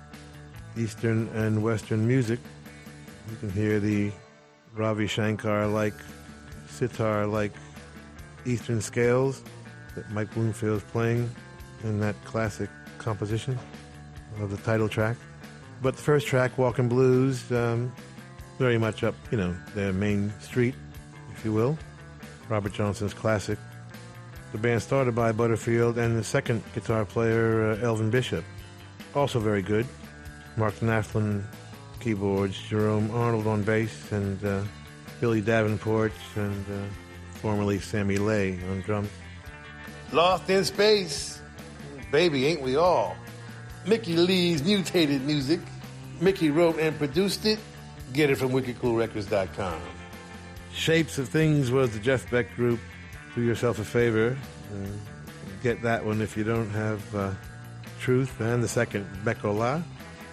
[0.76, 2.38] Eastern and Western music.
[3.30, 4.12] You can hear the
[4.74, 5.94] Ravi Shankar like,
[6.68, 7.52] sitar like
[8.46, 9.42] Eastern scales
[9.96, 11.28] that Mike Bloomfield's playing
[11.82, 13.58] in that classic composition
[14.40, 15.16] of the title track.
[15.82, 17.92] But the first track, Walking Blues, um,
[18.58, 20.74] very much up, you know, their main street,
[21.32, 21.76] if you will.
[22.48, 23.58] Robert Johnson's classic.
[24.52, 28.44] The band started by Butterfield and the second guitar player, uh, Elvin Bishop.
[29.14, 29.86] Also very good.
[30.56, 31.42] Mark Naftalin
[32.00, 34.62] keyboards, Jerome Arnold on bass, and uh,
[35.20, 36.84] Billy Davenport and uh,
[37.36, 39.08] formerly Sammy Lay on drums.
[40.12, 41.40] Lost in space.
[42.10, 43.16] Baby, ain't we all?
[43.86, 45.60] Mickey Leigh's mutated music.
[46.20, 47.58] Mickey wrote and produced it.
[48.12, 49.80] Get it from wickedcoolrecords.com.
[50.72, 52.80] Shapes of Things was the Jeff Beck group.
[53.34, 54.36] Do yourself a favor.
[54.72, 54.86] Uh,
[55.62, 57.32] get that one if you don't have uh,
[58.00, 58.40] Truth.
[58.40, 59.82] And the second, Beck-Ola.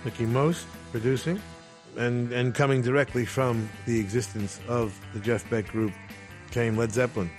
[0.04, 1.42] Mickie Most producing.
[1.98, 5.92] And, and coming directly from the existence of the Jeff Beck group
[6.52, 7.30] came Led Zeppelin.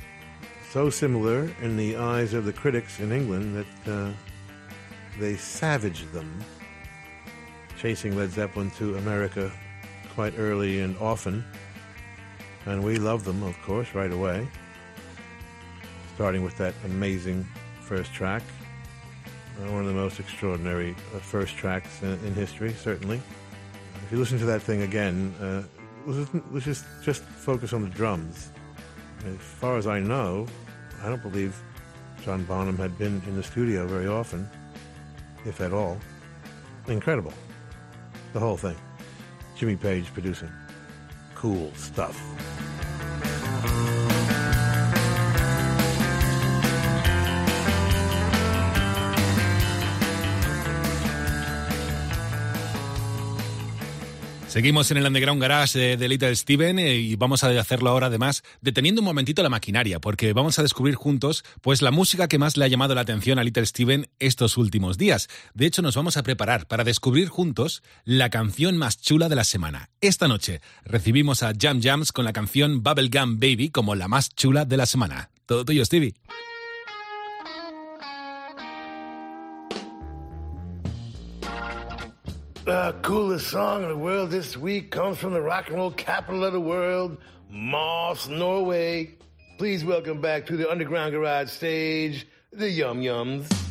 [0.70, 4.12] So similar in the eyes of the critics in England that uh,
[5.20, 6.42] they savaged them,
[7.78, 9.52] chasing Led Zeppelin to America
[10.14, 11.44] quite early and often.
[12.66, 14.48] And we love them, of course, right away.
[16.14, 17.46] Starting with that amazing
[17.80, 18.42] first track.
[19.58, 23.20] Uh, one of the most extraordinary uh, first tracks in, history, certainly.
[24.04, 25.62] If you listen to that thing again, uh,
[26.50, 28.50] let's just, just focus on the drums.
[29.26, 30.46] As far as I know,
[31.02, 31.60] I don't believe
[32.22, 34.48] John Bonham had been in the studio very often,
[35.44, 35.98] if at all.
[36.86, 37.32] Incredible.
[38.32, 38.76] The whole thing.
[39.56, 40.50] Jimmy Page producing.
[41.34, 42.18] Cool stuff.
[54.50, 58.42] Seguimos en el Underground Garage de, Little Steven eh, y vamos a hacerlo ahora además
[58.60, 62.56] deteniendo un momentito la maquinaria porque vamos a descubrir juntos pues la música que más
[62.56, 65.28] le ha llamado la atención a Little Steven estos últimos días.
[65.54, 69.44] De hecho nos vamos a preparar para descubrir juntos la canción más chula de la
[69.44, 69.88] semana.
[70.00, 74.64] Esta noche recibimos a Jam Jams con la canción Bubblegum Baby como la más chula
[74.64, 75.30] de la semana.
[75.46, 76.14] Todo tuyo Stevie.
[82.70, 86.44] The coolest song in the world this week comes from the rock and roll capital
[86.44, 87.18] of the world,
[87.50, 89.16] Moss, Norway.
[89.58, 93.69] Please welcome back to the Underground Garage stage, the Yum Yums.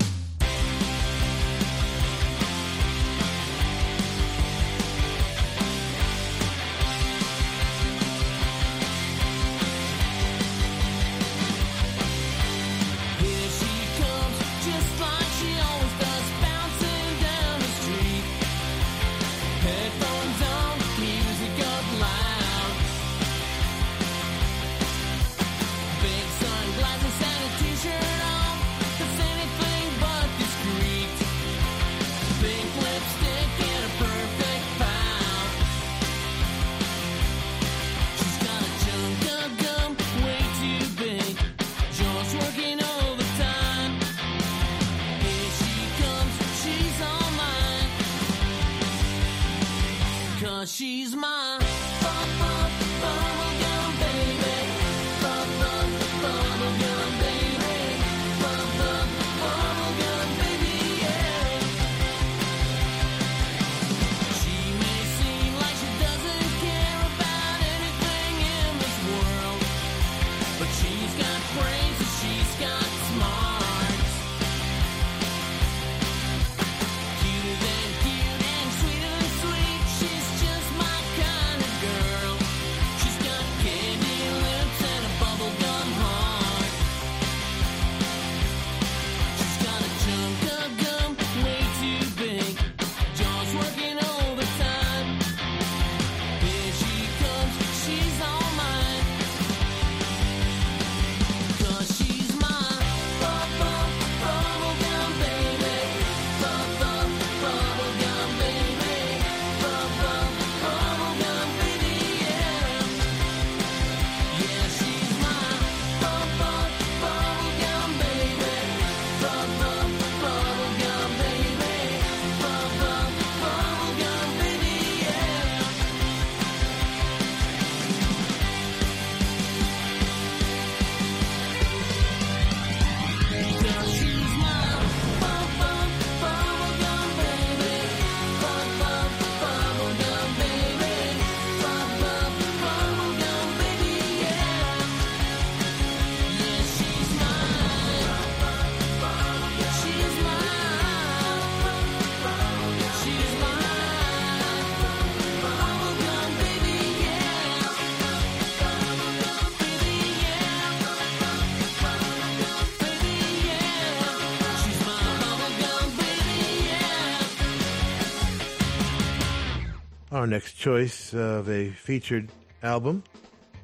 [170.20, 172.29] Our next choice of a featured
[172.62, 173.05] album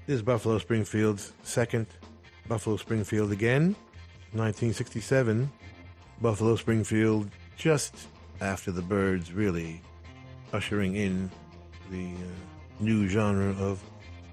[0.08, 1.86] is Buffalo Springfield's second
[2.48, 3.76] Buffalo Springfield again,
[4.32, 5.52] 1967.
[6.22, 8.08] Buffalo Springfield just
[8.40, 9.82] after the Byrds really
[10.54, 11.30] ushering in
[11.92, 13.84] the uh, new genre of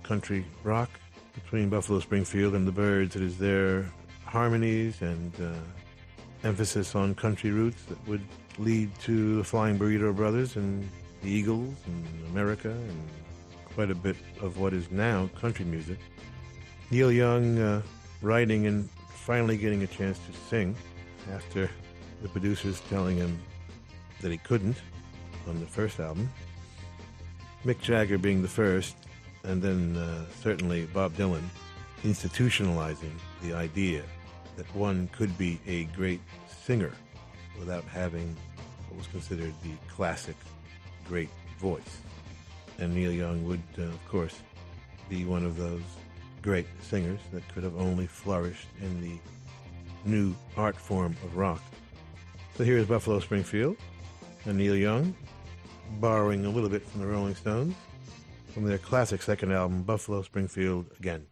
[0.04, 0.90] country rock.
[1.34, 3.84] Between Buffalo Springfield and the Byrds, it is their
[4.26, 8.22] harmonies and uh, emphasis on country roots that would
[8.60, 10.88] lead to the Flying Burrito Brothers and
[11.22, 13.08] the Eagles and America and
[13.74, 15.98] quite a bit of what is now country music.
[16.90, 17.82] Neil Young uh,
[18.20, 20.74] writing and finally getting a chance to sing
[21.32, 21.70] after
[22.22, 23.38] the producers telling him
[24.20, 24.76] that he couldn't
[25.48, 26.30] on the first album.
[27.64, 28.96] Mick Jagger being the first,
[29.44, 31.42] and then uh, certainly Bob Dylan
[32.02, 33.12] institutionalizing
[33.42, 34.02] the idea
[34.56, 36.20] that one could be a great
[36.64, 36.92] singer
[37.58, 38.36] without having
[38.88, 40.36] what was considered the classic
[41.12, 41.28] great
[41.58, 41.98] voice.
[42.78, 44.40] And Neil Young would, uh, of course,
[45.10, 45.82] be one of those
[46.40, 49.18] great singers that could have only flourished in the
[50.06, 51.60] new art form of rock.
[52.56, 53.76] So here's Buffalo Springfield
[54.46, 55.14] and Neil Young,
[56.00, 57.74] borrowing a little bit from the Rolling Stones
[58.54, 61.26] from their classic second album, Buffalo Springfield Again.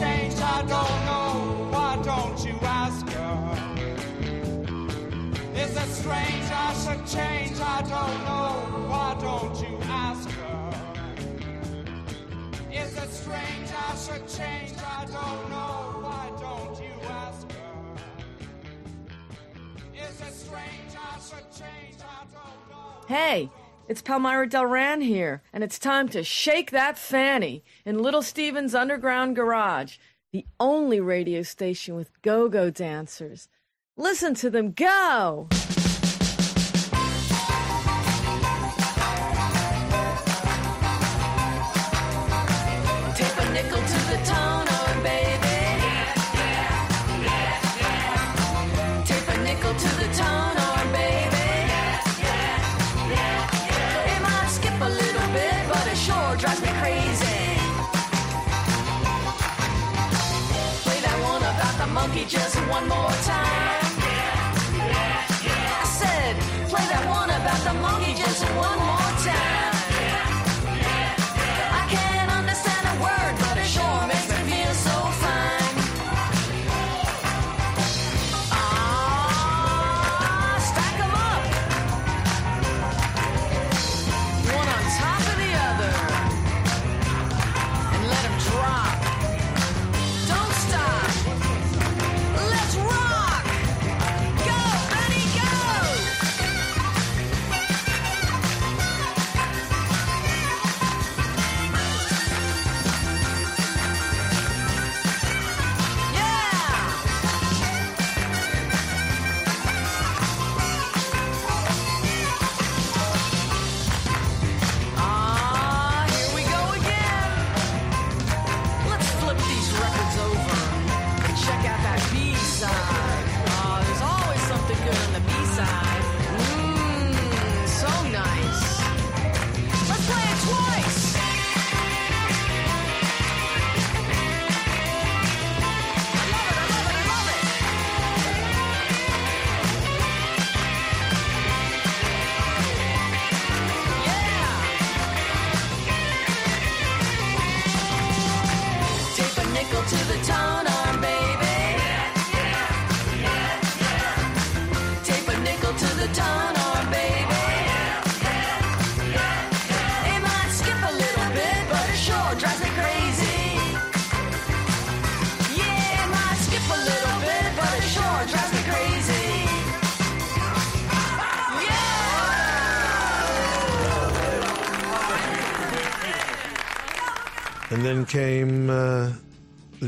[0.00, 1.68] changed, I don't know.
[1.74, 3.36] Why don't you ask her?
[5.62, 7.56] Is it strange I should change?
[7.60, 8.48] I don't know.
[8.92, 9.74] Why don't you
[10.06, 10.60] ask her?
[12.72, 14.78] Is it strange I should change?
[14.98, 15.76] I don't know.
[16.06, 17.74] Why don't you ask her?
[20.06, 21.98] Is it strange I should change?
[22.18, 22.88] I don't know.
[23.06, 23.50] Hey!
[23.90, 29.34] It's Palmyra Delran here, and it's time to shake that fanny in Little Steven's Underground
[29.34, 29.96] Garage,
[30.32, 33.48] the only radio station with go go dancers.
[33.96, 35.48] Listen to them go!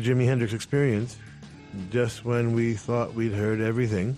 [0.02, 1.16] Jimi Hendrix Experience
[1.90, 4.16] just when we thought we'd heard everything.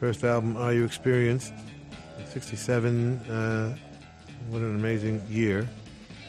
[0.00, 1.52] First album, Are You Experienced?
[2.26, 3.76] 67, uh,
[4.48, 5.68] what an amazing year.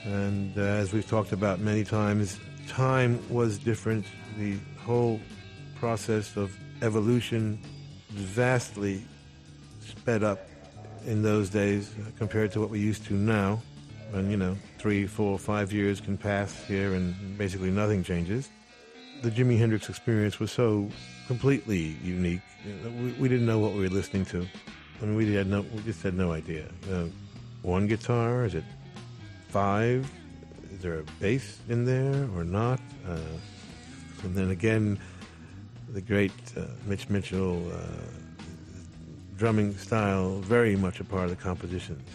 [0.04, 4.06] And uh, as we've talked about many times, time was different.
[4.38, 5.20] The whole
[5.80, 7.60] process of evolution
[8.12, 9.04] vastly
[9.80, 10.48] sped up
[11.08, 13.62] in those days uh, compared to what we used to now.
[14.14, 18.50] And, you know, three, four, five years can pass here and basically nothing changes.
[19.26, 20.88] The Jimi Hendrix experience was so
[21.26, 22.44] completely unique.
[22.84, 24.46] We, we didn't know what we were listening to.
[25.02, 26.68] I mean, we had no, we just had no idea.
[26.92, 27.06] Uh,
[27.64, 28.46] one guitar?
[28.46, 28.64] Is it
[29.48, 30.08] five?
[30.72, 32.80] Is there a bass in there or not?
[33.10, 33.18] Uh,
[34.22, 35.00] and then again,
[35.90, 37.80] the great uh, Mitch Mitchell uh,
[39.38, 42.08] drumming style very much a part of the compositions.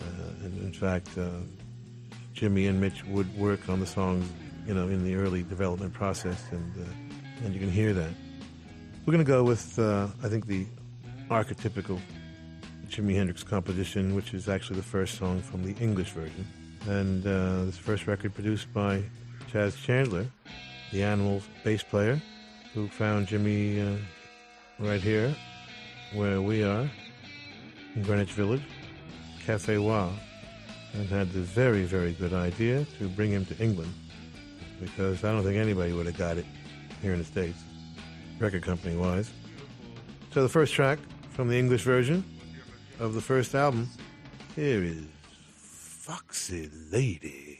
[0.00, 1.28] Uh, and in fact, uh,
[2.34, 4.26] Jimi and Mitch would work on the songs,
[4.66, 8.10] you know, in the early development process, and uh, and you can hear that.
[9.04, 10.66] We're going to go with, uh, I think, the
[11.30, 12.00] archetypical
[12.88, 16.46] Jimi Hendrix composition, which is actually the first song from the English version.
[16.88, 19.02] And uh, this first record produced by
[19.50, 20.26] Chas Chandler,
[20.92, 22.20] the Animals bass player,
[22.72, 23.98] who found Jimi uh,
[24.78, 25.34] right here,
[26.14, 26.88] where we are,
[27.94, 28.62] in Greenwich Village,
[29.44, 30.10] Cafe Wha,
[30.94, 33.92] and had the very, very good idea to bring him to England,
[34.80, 36.46] because I don't think anybody would have got it
[37.02, 37.58] here in the States,
[38.38, 39.30] record company wise.
[40.32, 40.98] So the first track
[41.30, 42.24] from the English version
[42.98, 43.88] of the first album,
[44.54, 45.04] here is
[45.56, 47.53] Foxy Lady.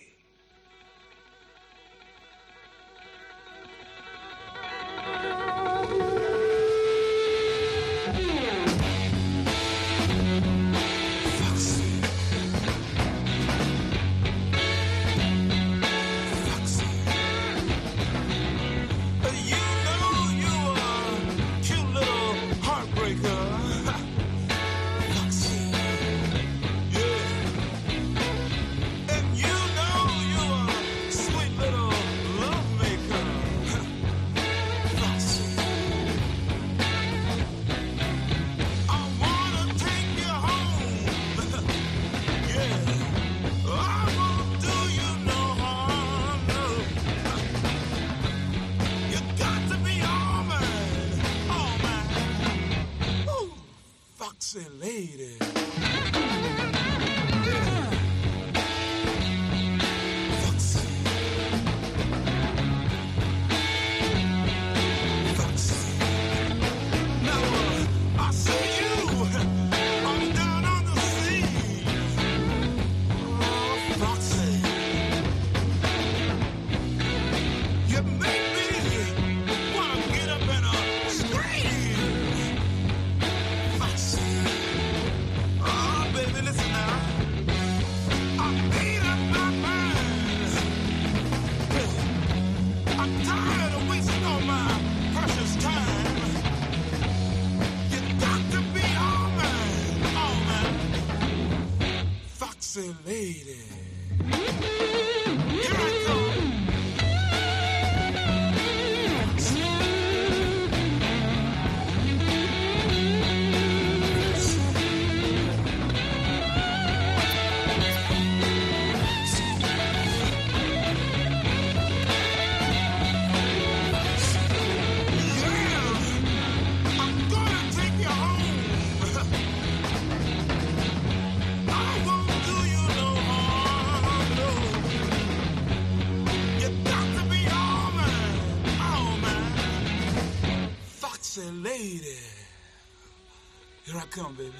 [144.14, 144.52] Come, baby.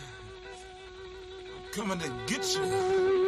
[1.47, 3.24] I'm coming to get you.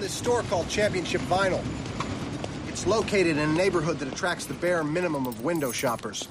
[0.00, 1.62] This store called Championship Vinyl.
[2.68, 6.26] It's located in a neighborhood that attracts the bare minimum of window shoppers.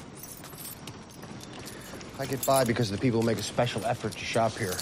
[2.17, 4.73] I get by because the people make a special effort to shop here.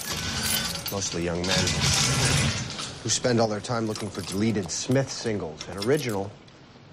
[0.90, 1.66] Mostly young men
[3.04, 6.32] who spend all their time looking for deleted Smith singles and original,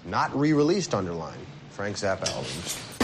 [0.03, 1.39] not re-released underline
[1.69, 2.94] Frank Zappa albums.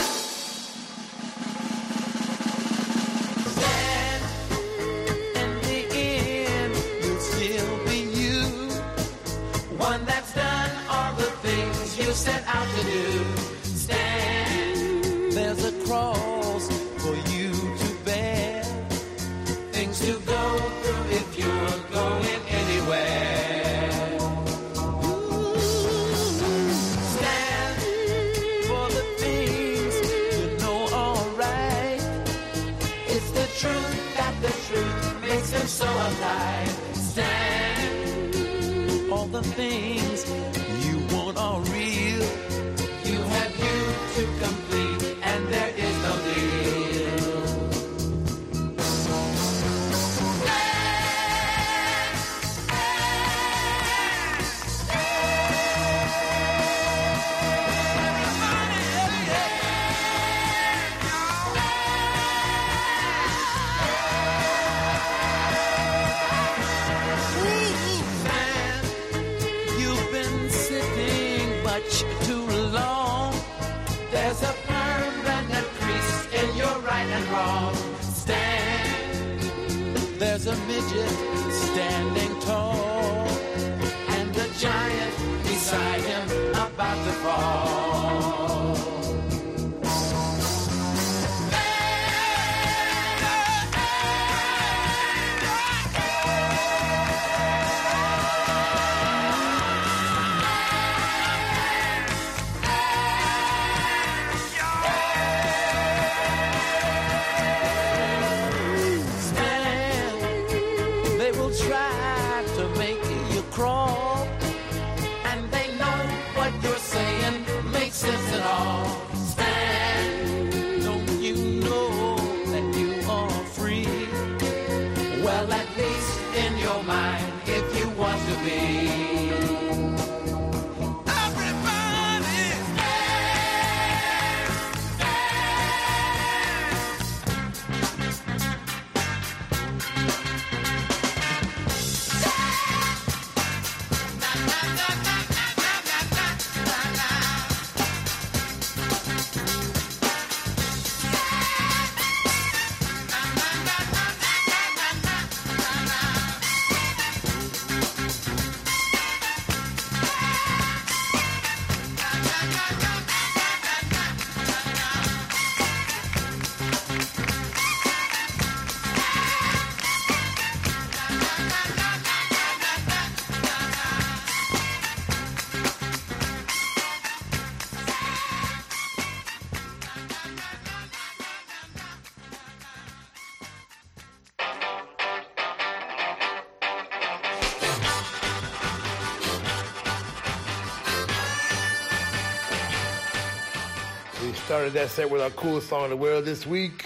[194.62, 196.86] Started that set with our coolest song in the world this week,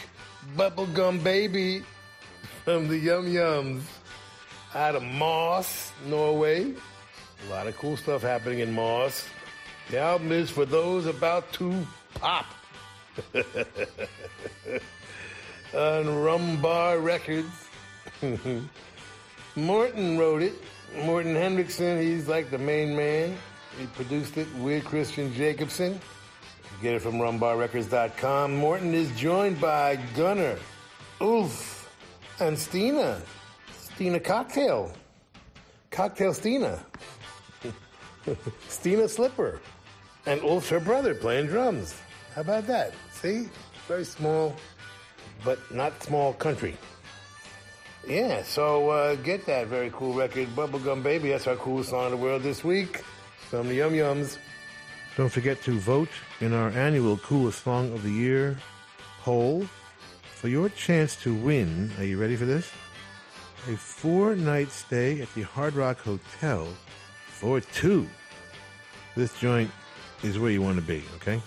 [0.56, 1.84] Bubblegum Baby
[2.64, 3.81] from the Yum Yums
[4.73, 6.73] out of Moss, Norway.
[7.45, 9.27] A lot of cool stuff happening in Moss.
[9.91, 12.45] The album is for those about to pop.
[13.34, 13.43] On
[15.73, 17.68] Rumbar Records.
[19.57, 20.53] Morten wrote it.
[21.03, 23.38] Morten Henriksen, he's like the main man.
[23.77, 25.99] He produced it with Christian Jacobson.
[26.81, 28.56] Get it from rumbarrecords.com.
[28.56, 30.57] Morten is joined by Gunner,
[31.22, 31.89] Ulf,
[32.39, 33.22] and Stina.
[33.72, 34.91] Stina Cocktail.
[35.91, 36.85] Cocktail Stina.
[38.68, 39.61] Stina Slipper.
[40.26, 41.95] And Ulf's her brother playing drums.
[42.34, 42.93] How about that?
[43.11, 43.47] See?
[43.88, 44.56] Very small,
[45.43, 46.76] but not small country.
[48.07, 51.30] Yeah, so uh, get that very cool record, Bubblegum Baby.
[51.30, 53.03] That's our coolest song in the world this week
[53.64, 54.38] the Yum Yums.
[55.15, 56.10] Don't forget to vote
[56.41, 58.57] in our annual Coolest Song of the Year
[59.21, 59.65] poll
[60.35, 61.91] for your chance to win.
[61.97, 62.69] Are you ready for this?
[63.69, 66.67] A four night stay at the Hard Rock Hotel
[67.27, 68.07] for two.
[69.15, 69.71] This joint
[70.23, 71.41] is where you want to be, okay?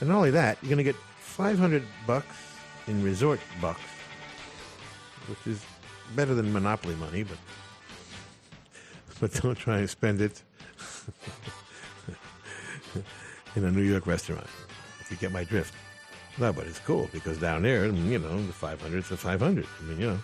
[0.00, 2.36] And not only that, you're going to get 500 bucks
[2.86, 3.80] in resort bucks,
[5.28, 5.62] which is
[6.16, 7.38] better than Monopoly money, but
[9.20, 10.42] but don't try and spend it
[13.56, 14.46] in a New York restaurant,
[15.00, 15.74] if you get my drift.
[16.38, 19.66] No, but it's cool because down there, mm, you know, the 500's the 500.
[19.66, 20.18] I mean, you know,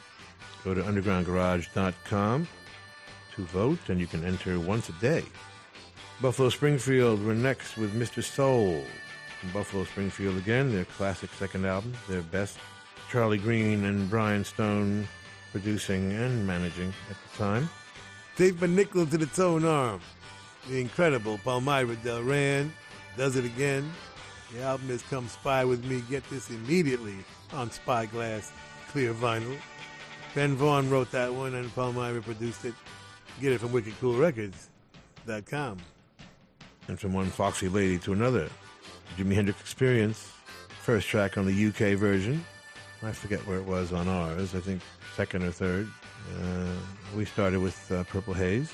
[0.65, 2.49] go to undergroundgarage.com
[3.35, 5.25] to vote, and you can enter once a day.
[6.21, 8.25] Buffalo Springfield were next with Mr.
[8.25, 8.83] Soul.
[9.41, 12.59] From Buffalo Springfield again, their classic second album, their best.
[13.11, 15.07] Charlie Greene and Brian Stone
[15.53, 17.71] producing and managing at the time.
[18.37, 20.01] Tape a nickel to the tone arm.
[20.69, 22.71] The incredible Palmyra Delran
[23.19, 23.93] does it again.
[24.55, 26.03] The album has come Spy With Me.
[26.09, 27.17] Get this immediately
[27.53, 28.51] on Spyglass
[28.93, 29.59] Clear Vinyl.
[30.35, 32.75] Ben Vaughn wrote that one and Palmyra produced it.
[33.41, 35.79] Get it from wickedcoolrecords.com.
[36.87, 38.49] And from one foxy lady to another,
[39.17, 40.31] Jimi Hendrix Experience,
[40.81, 42.45] first track on the UK version.
[43.03, 44.55] I forget where it was on ours.
[44.55, 44.81] I think
[45.17, 45.89] second or third.
[46.41, 46.73] Uh,
[47.17, 48.73] we started with uh, Purple Haze,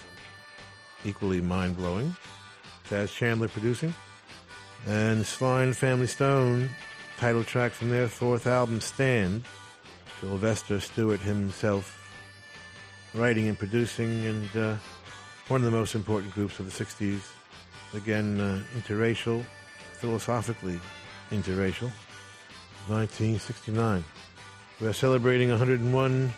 [1.05, 2.15] equally mind blowing.
[2.89, 3.95] Chas Chandler producing.
[4.87, 6.69] And Sly and Family Stone,
[7.17, 9.45] title track from their fourth album, Stand.
[10.21, 12.01] Sylvester Stewart himself
[13.15, 14.77] writing and producing, and uh,
[15.49, 17.21] one of the most important groups of the 60s.
[17.95, 19.45] Again, uh, interracial,
[19.93, 20.81] philosophically
[21.31, 21.91] interracial.
[22.89, 24.05] 1969.
[24.81, 26.33] We're celebrating 101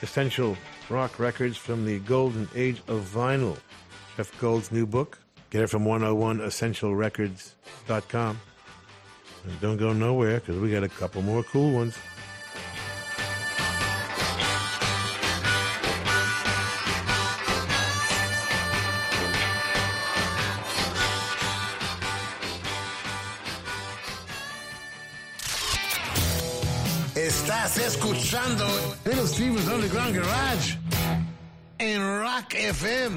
[0.00, 0.56] essential
[0.88, 3.58] rock records from the golden age of vinyl.
[4.16, 5.18] Jeff Gold's new book.
[5.50, 8.40] Get it from 101essentialrecords.com.
[9.44, 11.96] And don't go nowhere because we got a couple more cool ones.
[27.14, 28.66] Estás escuchando
[29.04, 30.74] Little Steven's Underground Garage
[31.78, 33.16] en Rock FM.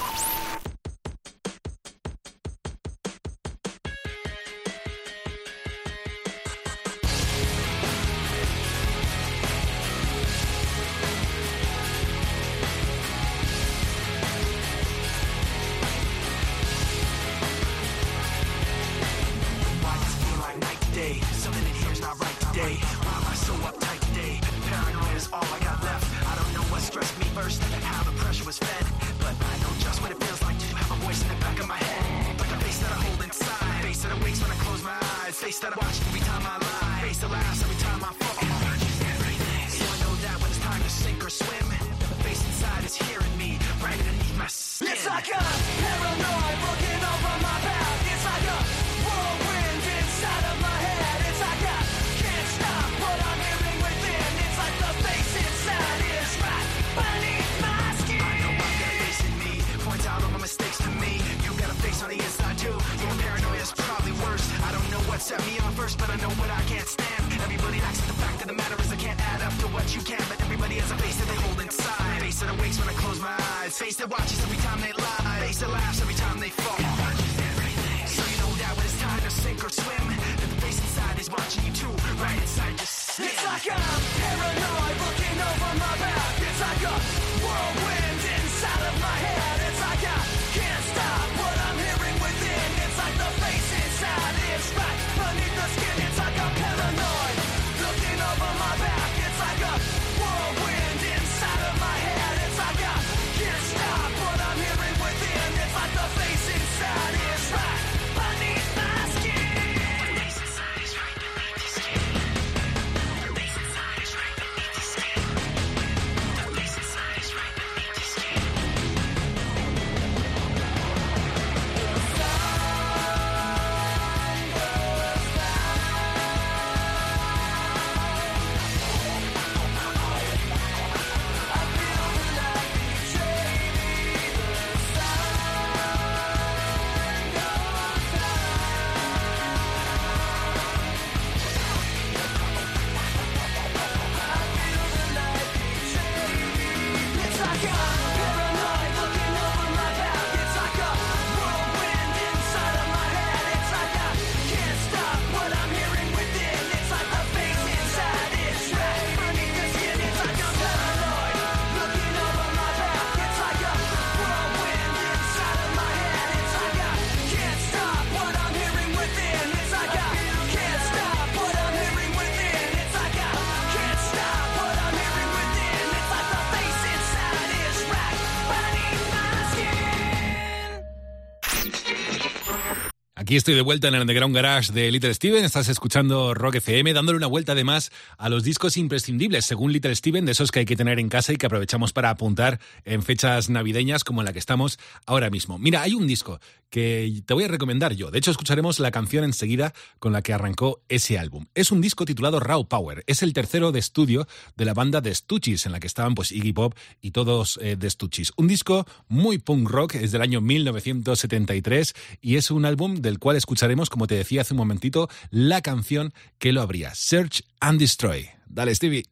[183.31, 185.45] Aquí estoy de vuelta en el Underground Garage de Little Steven.
[185.45, 190.25] Estás escuchando Rock FM, dándole una vuelta además a los discos imprescindibles, según Little Steven,
[190.25, 193.49] de esos que hay que tener en casa y que aprovechamos para apuntar en fechas
[193.49, 195.57] navideñas como la que estamos ahora mismo.
[195.57, 196.41] Mira, hay un disco
[196.71, 198.09] que te voy a recomendar yo.
[198.09, 201.45] De hecho, escucharemos la canción enseguida con la que arrancó ese álbum.
[201.53, 203.03] Es un disco titulado Raw Power.
[203.05, 206.31] Es el tercero de estudio de la banda The Stooges, en la que estaban pues
[206.31, 208.31] Iggy Pop y todos eh, The Stooges.
[208.37, 213.35] Un disco muy punk rock, es del año 1973 y es un álbum del cual
[213.35, 218.29] escucharemos, como te decía hace un momentito, la canción que lo abría, Search and Destroy.
[218.47, 219.03] Dale, Stevie.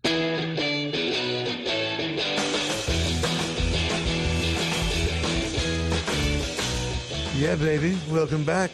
[7.40, 7.98] Yeah, baby.
[8.12, 8.70] Welcome back.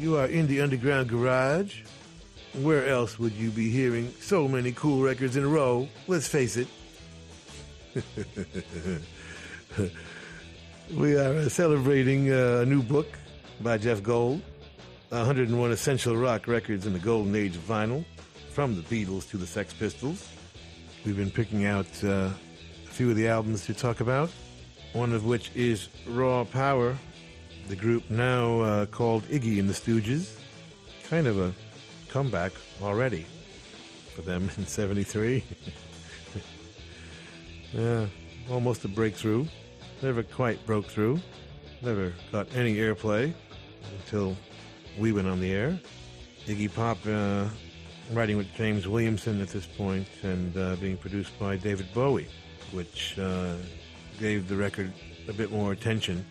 [0.00, 1.82] You are in the Underground Garage.
[2.54, 5.88] Where else would you be hearing so many cool records in a row?
[6.08, 6.66] Let's face it.
[10.92, 13.06] we are uh, celebrating uh, a new book
[13.60, 14.42] by Jeff Gold
[15.10, 18.04] 101 Essential Rock Records in the Golden Age of Vinyl,
[18.50, 20.28] from the Beatles to the Sex Pistols.
[21.06, 22.32] We've been picking out uh, a
[22.88, 24.32] few of the albums to talk about,
[24.94, 26.98] one of which is Raw Power,
[27.68, 30.36] the group now uh, called Iggy and the Stooges.
[31.08, 31.52] Kind of a
[32.08, 33.26] comeback already
[34.14, 35.44] for them in 73.
[37.72, 38.06] yeah,
[38.50, 39.46] almost a breakthrough.
[40.02, 41.20] Never quite broke through.
[41.82, 43.32] Never got any airplay
[43.98, 44.36] until
[44.98, 45.78] we went on the air.
[46.46, 47.48] Iggy Pop uh,
[48.12, 52.28] writing with James Williamson at this point and uh, being produced by David Bowie,
[52.72, 53.54] which uh,
[54.18, 54.92] gave the record
[55.28, 56.24] a bit more attention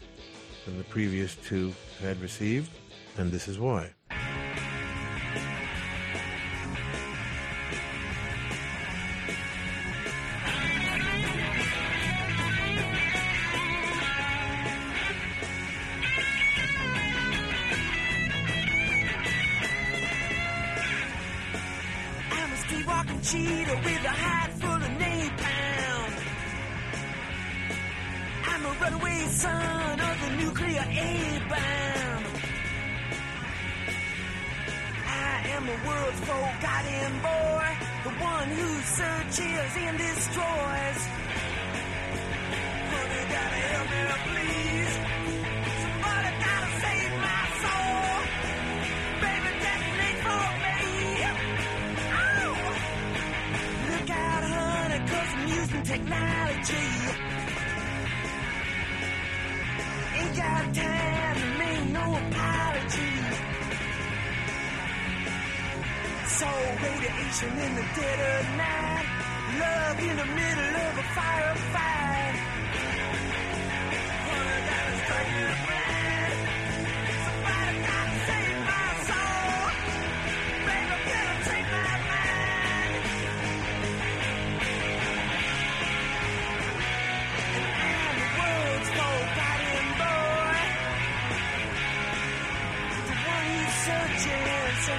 [0.65, 2.71] than the previous two had received,
[3.17, 3.91] and this is why.
[66.39, 69.05] So radiation in the dead of night.
[69.59, 72.52] Love in the middle of a firefight.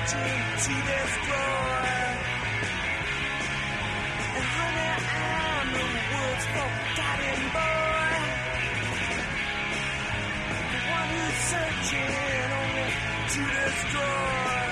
[0.06, 0.12] And
[4.44, 8.12] honey, I'm the world's forgotten boy.
[10.72, 12.12] The one who's searching
[12.60, 12.89] only
[13.32, 14.64] to destroy.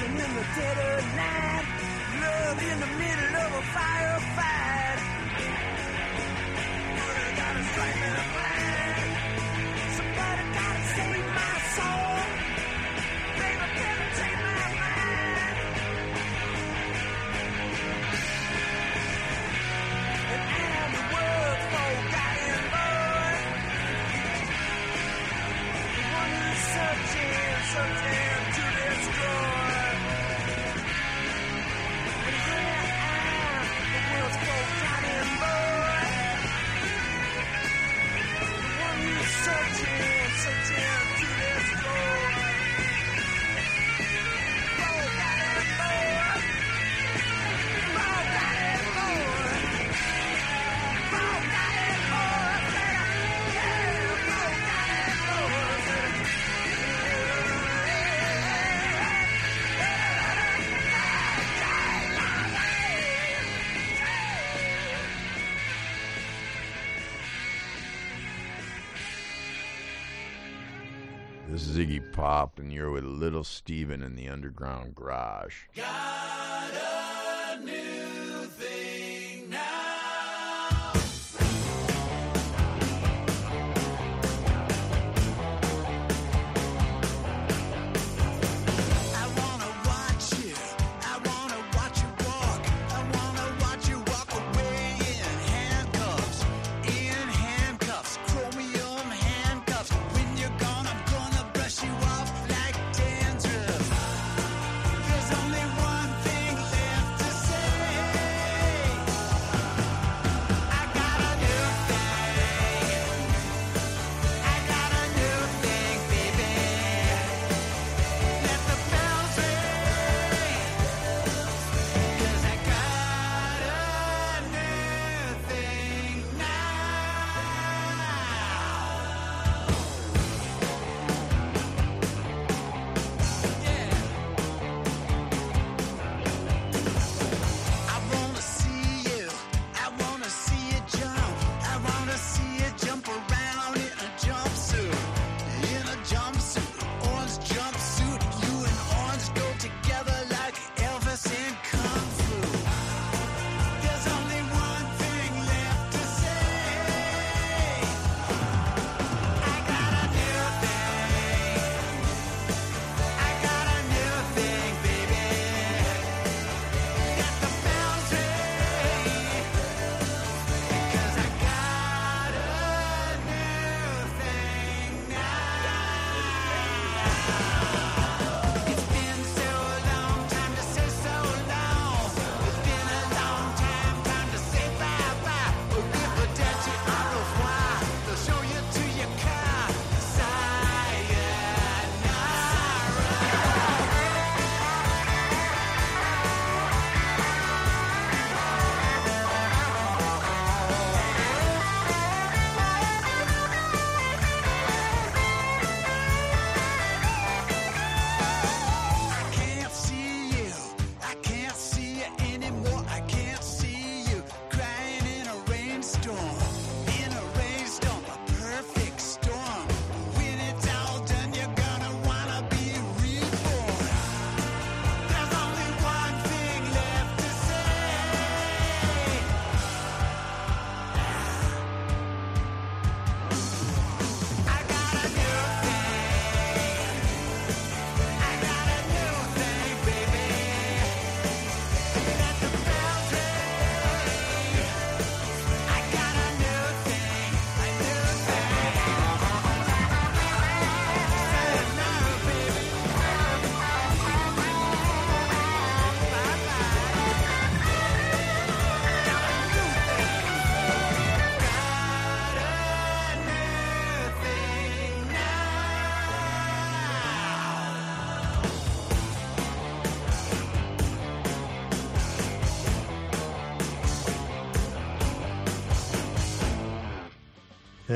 [0.00, 1.66] Radiation in the dead of night.
[2.20, 4.98] Love in the middle of a firefight.
[6.98, 9.12] Honey, gotta strike me blind.
[9.96, 11.21] Somebody gotta save my
[72.22, 75.64] And you're with Little Steven in the Underground Garage.
[75.76, 76.21] I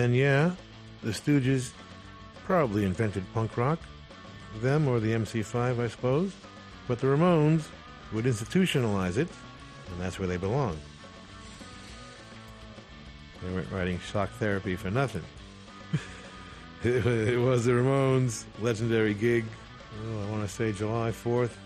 [0.06, 0.52] And yeah,
[1.02, 1.72] the Stooges
[2.44, 3.80] probably invented punk rock.
[4.60, 6.32] Them or the MC5, I suppose.
[6.86, 7.64] But the Ramones
[8.12, 9.26] would institutionalize it,
[9.90, 10.78] and that's where they belong.
[13.42, 15.24] They weren't writing shock therapy for nothing.
[16.84, 19.44] it, it was the Ramones' legendary gig,
[20.04, 21.58] oh, I want to say July 4th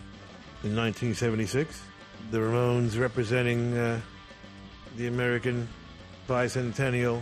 [0.65, 1.83] in 1976.
[2.31, 4.01] The Ramones representing uh,
[4.97, 5.69] the American
[6.27, 7.21] bicentennial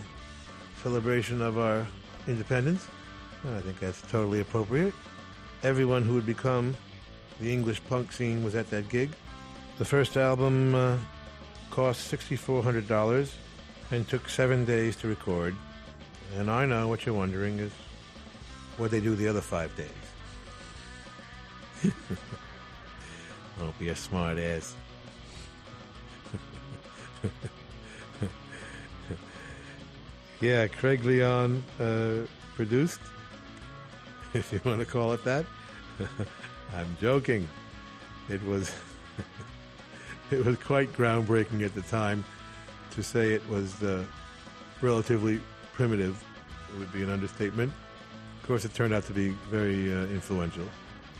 [0.82, 1.86] celebration of our
[2.26, 2.86] independence.
[3.44, 4.94] I think that's totally appropriate.
[5.62, 6.76] Everyone who would become
[7.40, 9.10] the English punk scene was at that gig.
[9.78, 10.98] The first album uh,
[11.70, 13.32] cost $6,400
[13.90, 15.55] and took seven days to record.
[16.36, 17.72] And I know what you're wondering is
[18.76, 19.88] what they do the other five days.
[23.59, 24.74] Don't be a smart ass.
[30.40, 33.01] yeah, Craig Leon uh, produced,
[34.35, 35.44] if you want to call it that.
[36.77, 37.48] I'm joking.
[38.28, 38.73] It was
[40.31, 42.24] it was quite groundbreaking at the time.
[42.93, 44.05] To say it was uh,
[44.81, 45.40] relatively
[45.73, 46.23] primitive
[46.78, 47.73] would be an understatement.
[48.40, 50.66] Of course, it turned out to be very uh, influential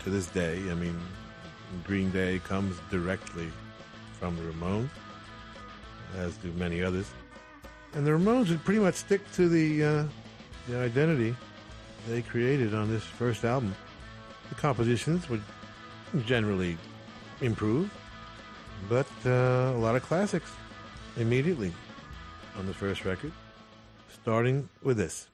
[0.05, 0.59] to this day.
[0.71, 0.99] I mean,
[1.85, 3.51] Green Day comes directly
[4.19, 4.89] from the Ramones,
[6.17, 7.11] as do many others.
[7.95, 10.05] And the Ramones would pretty much stick to the, uh,
[10.69, 11.35] the identity
[12.09, 13.75] they created on this first album.
[14.51, 15.43] The compositions would
[16.25, 16.77] generally
[17.41, 17.91] improve,
[18.89, 20.51] but uh, a lot of classics
[21.17, 21.73] immediately
[22.59, 23.33] on the first record,
[24.09, 25.29] starting with this.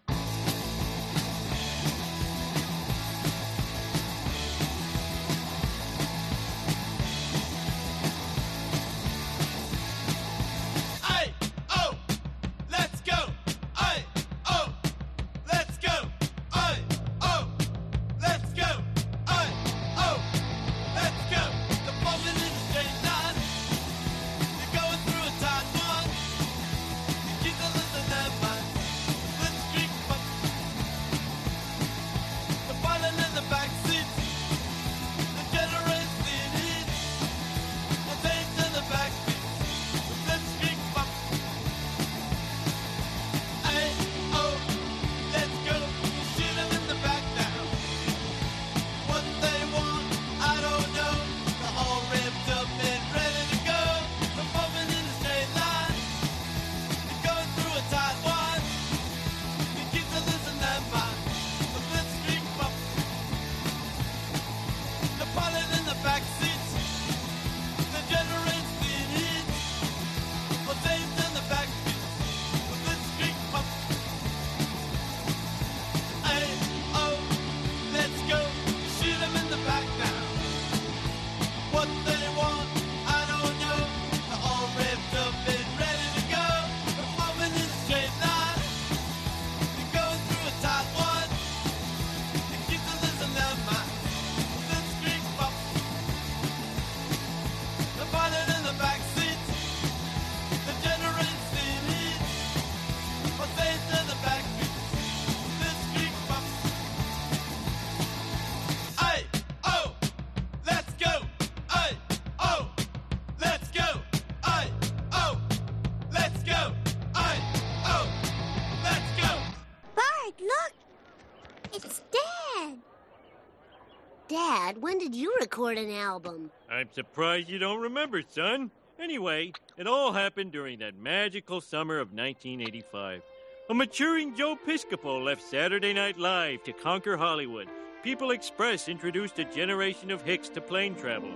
[125.65, 126.51] record an album.
[126.71, 128.71] I'm surprised you don't remember, son.
[129.01, 133.23] Anyway, it all happened during that magical summer of 1985.
[133.71, 137.69] A maturing Joe Piscopo left Saturday Night Live to conquer Hollywood.
[138.03, 141.33] People Express introduced a generation of hicks to plane travel,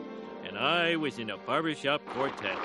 [0.47, 2.59] and I was in a barbershop quartet.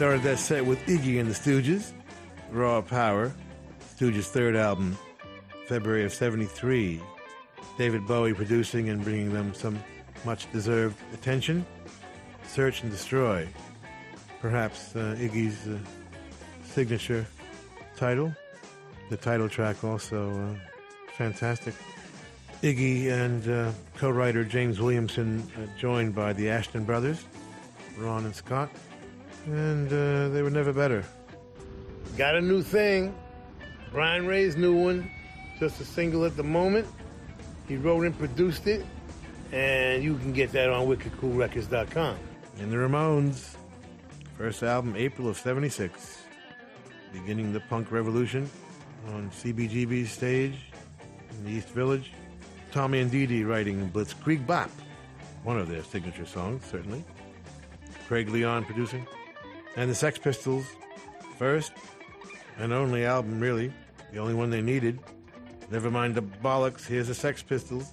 [0.00, 1.92] Started that set with Iggy and the Stooges,
[2.50, 3.34] Raw Power,
[3.94, 4.96] Stooges' third album,
[5.66, 6.98] February of 73.
[7.76, 9.78] David Bowie producing and bringing them some
[10.24, 11.66] much deserved attention.
[12.46, 13.46] Search and Destroy,
[14.40, 15.76] perhaps uh, Iggy's uh,
[16.64, 17.26] signature
[17.94, 18.34] title.
[19.10, 20.54] The title track also uh,
[21.18, 21.74] fantastic.
[22.62, 27.22] Iggy and uh, co-writer James Williamson uh, joined by the Asheton brothers,
[27.98, 28.70] Ron and Scott,
[29.52, 31.04] and uh, they were never better.
[32.16, 33.14] Got a new thing.
[33.92, 35.10] Brian Ray's new one.
[35.58, 36.86] Just a single at the moment.
[37.68, 38.84] He wrote and produced it.
[39.52, 42.16] And you can get that on wickedcoolrecords.com.
[42.60, 43.56] And the Ramones,
[44.36, 46.22] first album, April of 76,
[47.12, 48.48] beginning the punk revolution
[49.08, 50.54] on CBGB's stage
[51.30, 52.12] in the East Village.
[52.70, 54.70] Tommy and Dee Dee writing Blitzkrieg Bop,
[55.42, 57.04] one of their signature songs, certainly.
[58.06, 59.06] Craig Leon producing.
[59.76, 60.66] And the Sex Pistols,
[61.38, 61.72] first
[62.58, 63.72] and only album, really,
[64.12, 64.98] the only one they needed.
[65.70, 67.92] Never mind the bollocks, here's the Sex Pistols.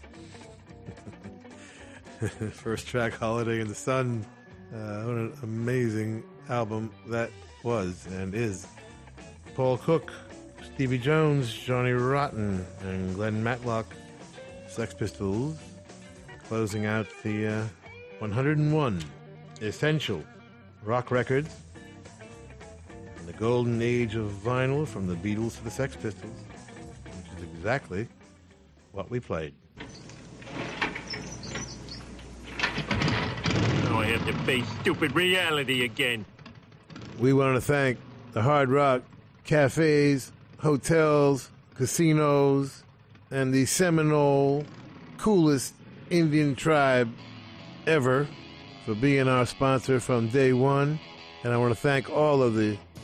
[2.52, 4.26] First track, Holiday in the Sun.
[4.74, 7.30] Uh, what an amazing album that
[7.64, 8.66] was and is.
[9.56, 10.12] Paul Cook,
[10.74, 13.86] Stevie Jones, Johnny Rotten, and Glenn Matlock,
[14.68, 15.58] Sex Pistols,
[16.48, 17.64] closing out the uh,
[18.20, 19.04] 101
[19.62, 20.24] essential
[20.84, 21.56] rock records.
[23.28, 26.32] The golden age of vinyl from the Beatles to the Sex Pistols,
[27.04, 28.08] which is exactly
[28.94, 29.54] what we played.
[33.84, 36.24] Now I have to face stupid reality again.
[37.20, 38.00] We want to thank
[38.32, 39.02] the Hard Rock
[39.44, 42.86] cafes, hotels, casinos,
[43.30, 44.64] and the Seminole
[45.18, 45.74] coolest
[46.10, 47.12] Indian tribe
[47.86, 48.26] ever
[48.86, 50.98] for being our sponsor from day one.
[51.44, 52.78] And I want to thank all of the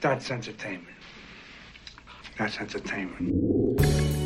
[0.00, 0.96] That's entertainment.
[2.36, 3.68] That's entertainment.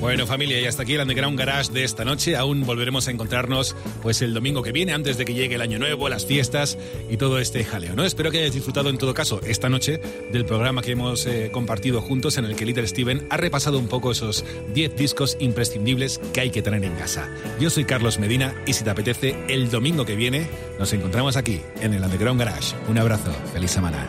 [0.03, 2.35] Bueno, familia, y hasta aquí el Underground Garage de esta noche.
[2.35, 5.79] Aún volveremos a encontrarnos pues el domingo que viene, antes de que llegue el año
[5.79, 6.77] nuevo, las fiestas
[7.09, 8.05] y todo este jaleo, ¿no?
[8.05, 10.01] Espero que hayáis disfrutado en todo caso esta noche
[10.33, 13.87] del programa que hemos eh, compartido juntos en el que Little Steven ha repasado un
[13.87, 14.45] poco esos
[14.75, 17.29] 10 discos imprescindibles que hay que tener en casa.
[17.61, 20.49] Yo soy Carlos Medina y si te apetece, el domingo que viene
[20.81, 22.75] nos encontramos aquí en el Underground Garage.
[22.89, 24.05] Un abrazo, feliz semana.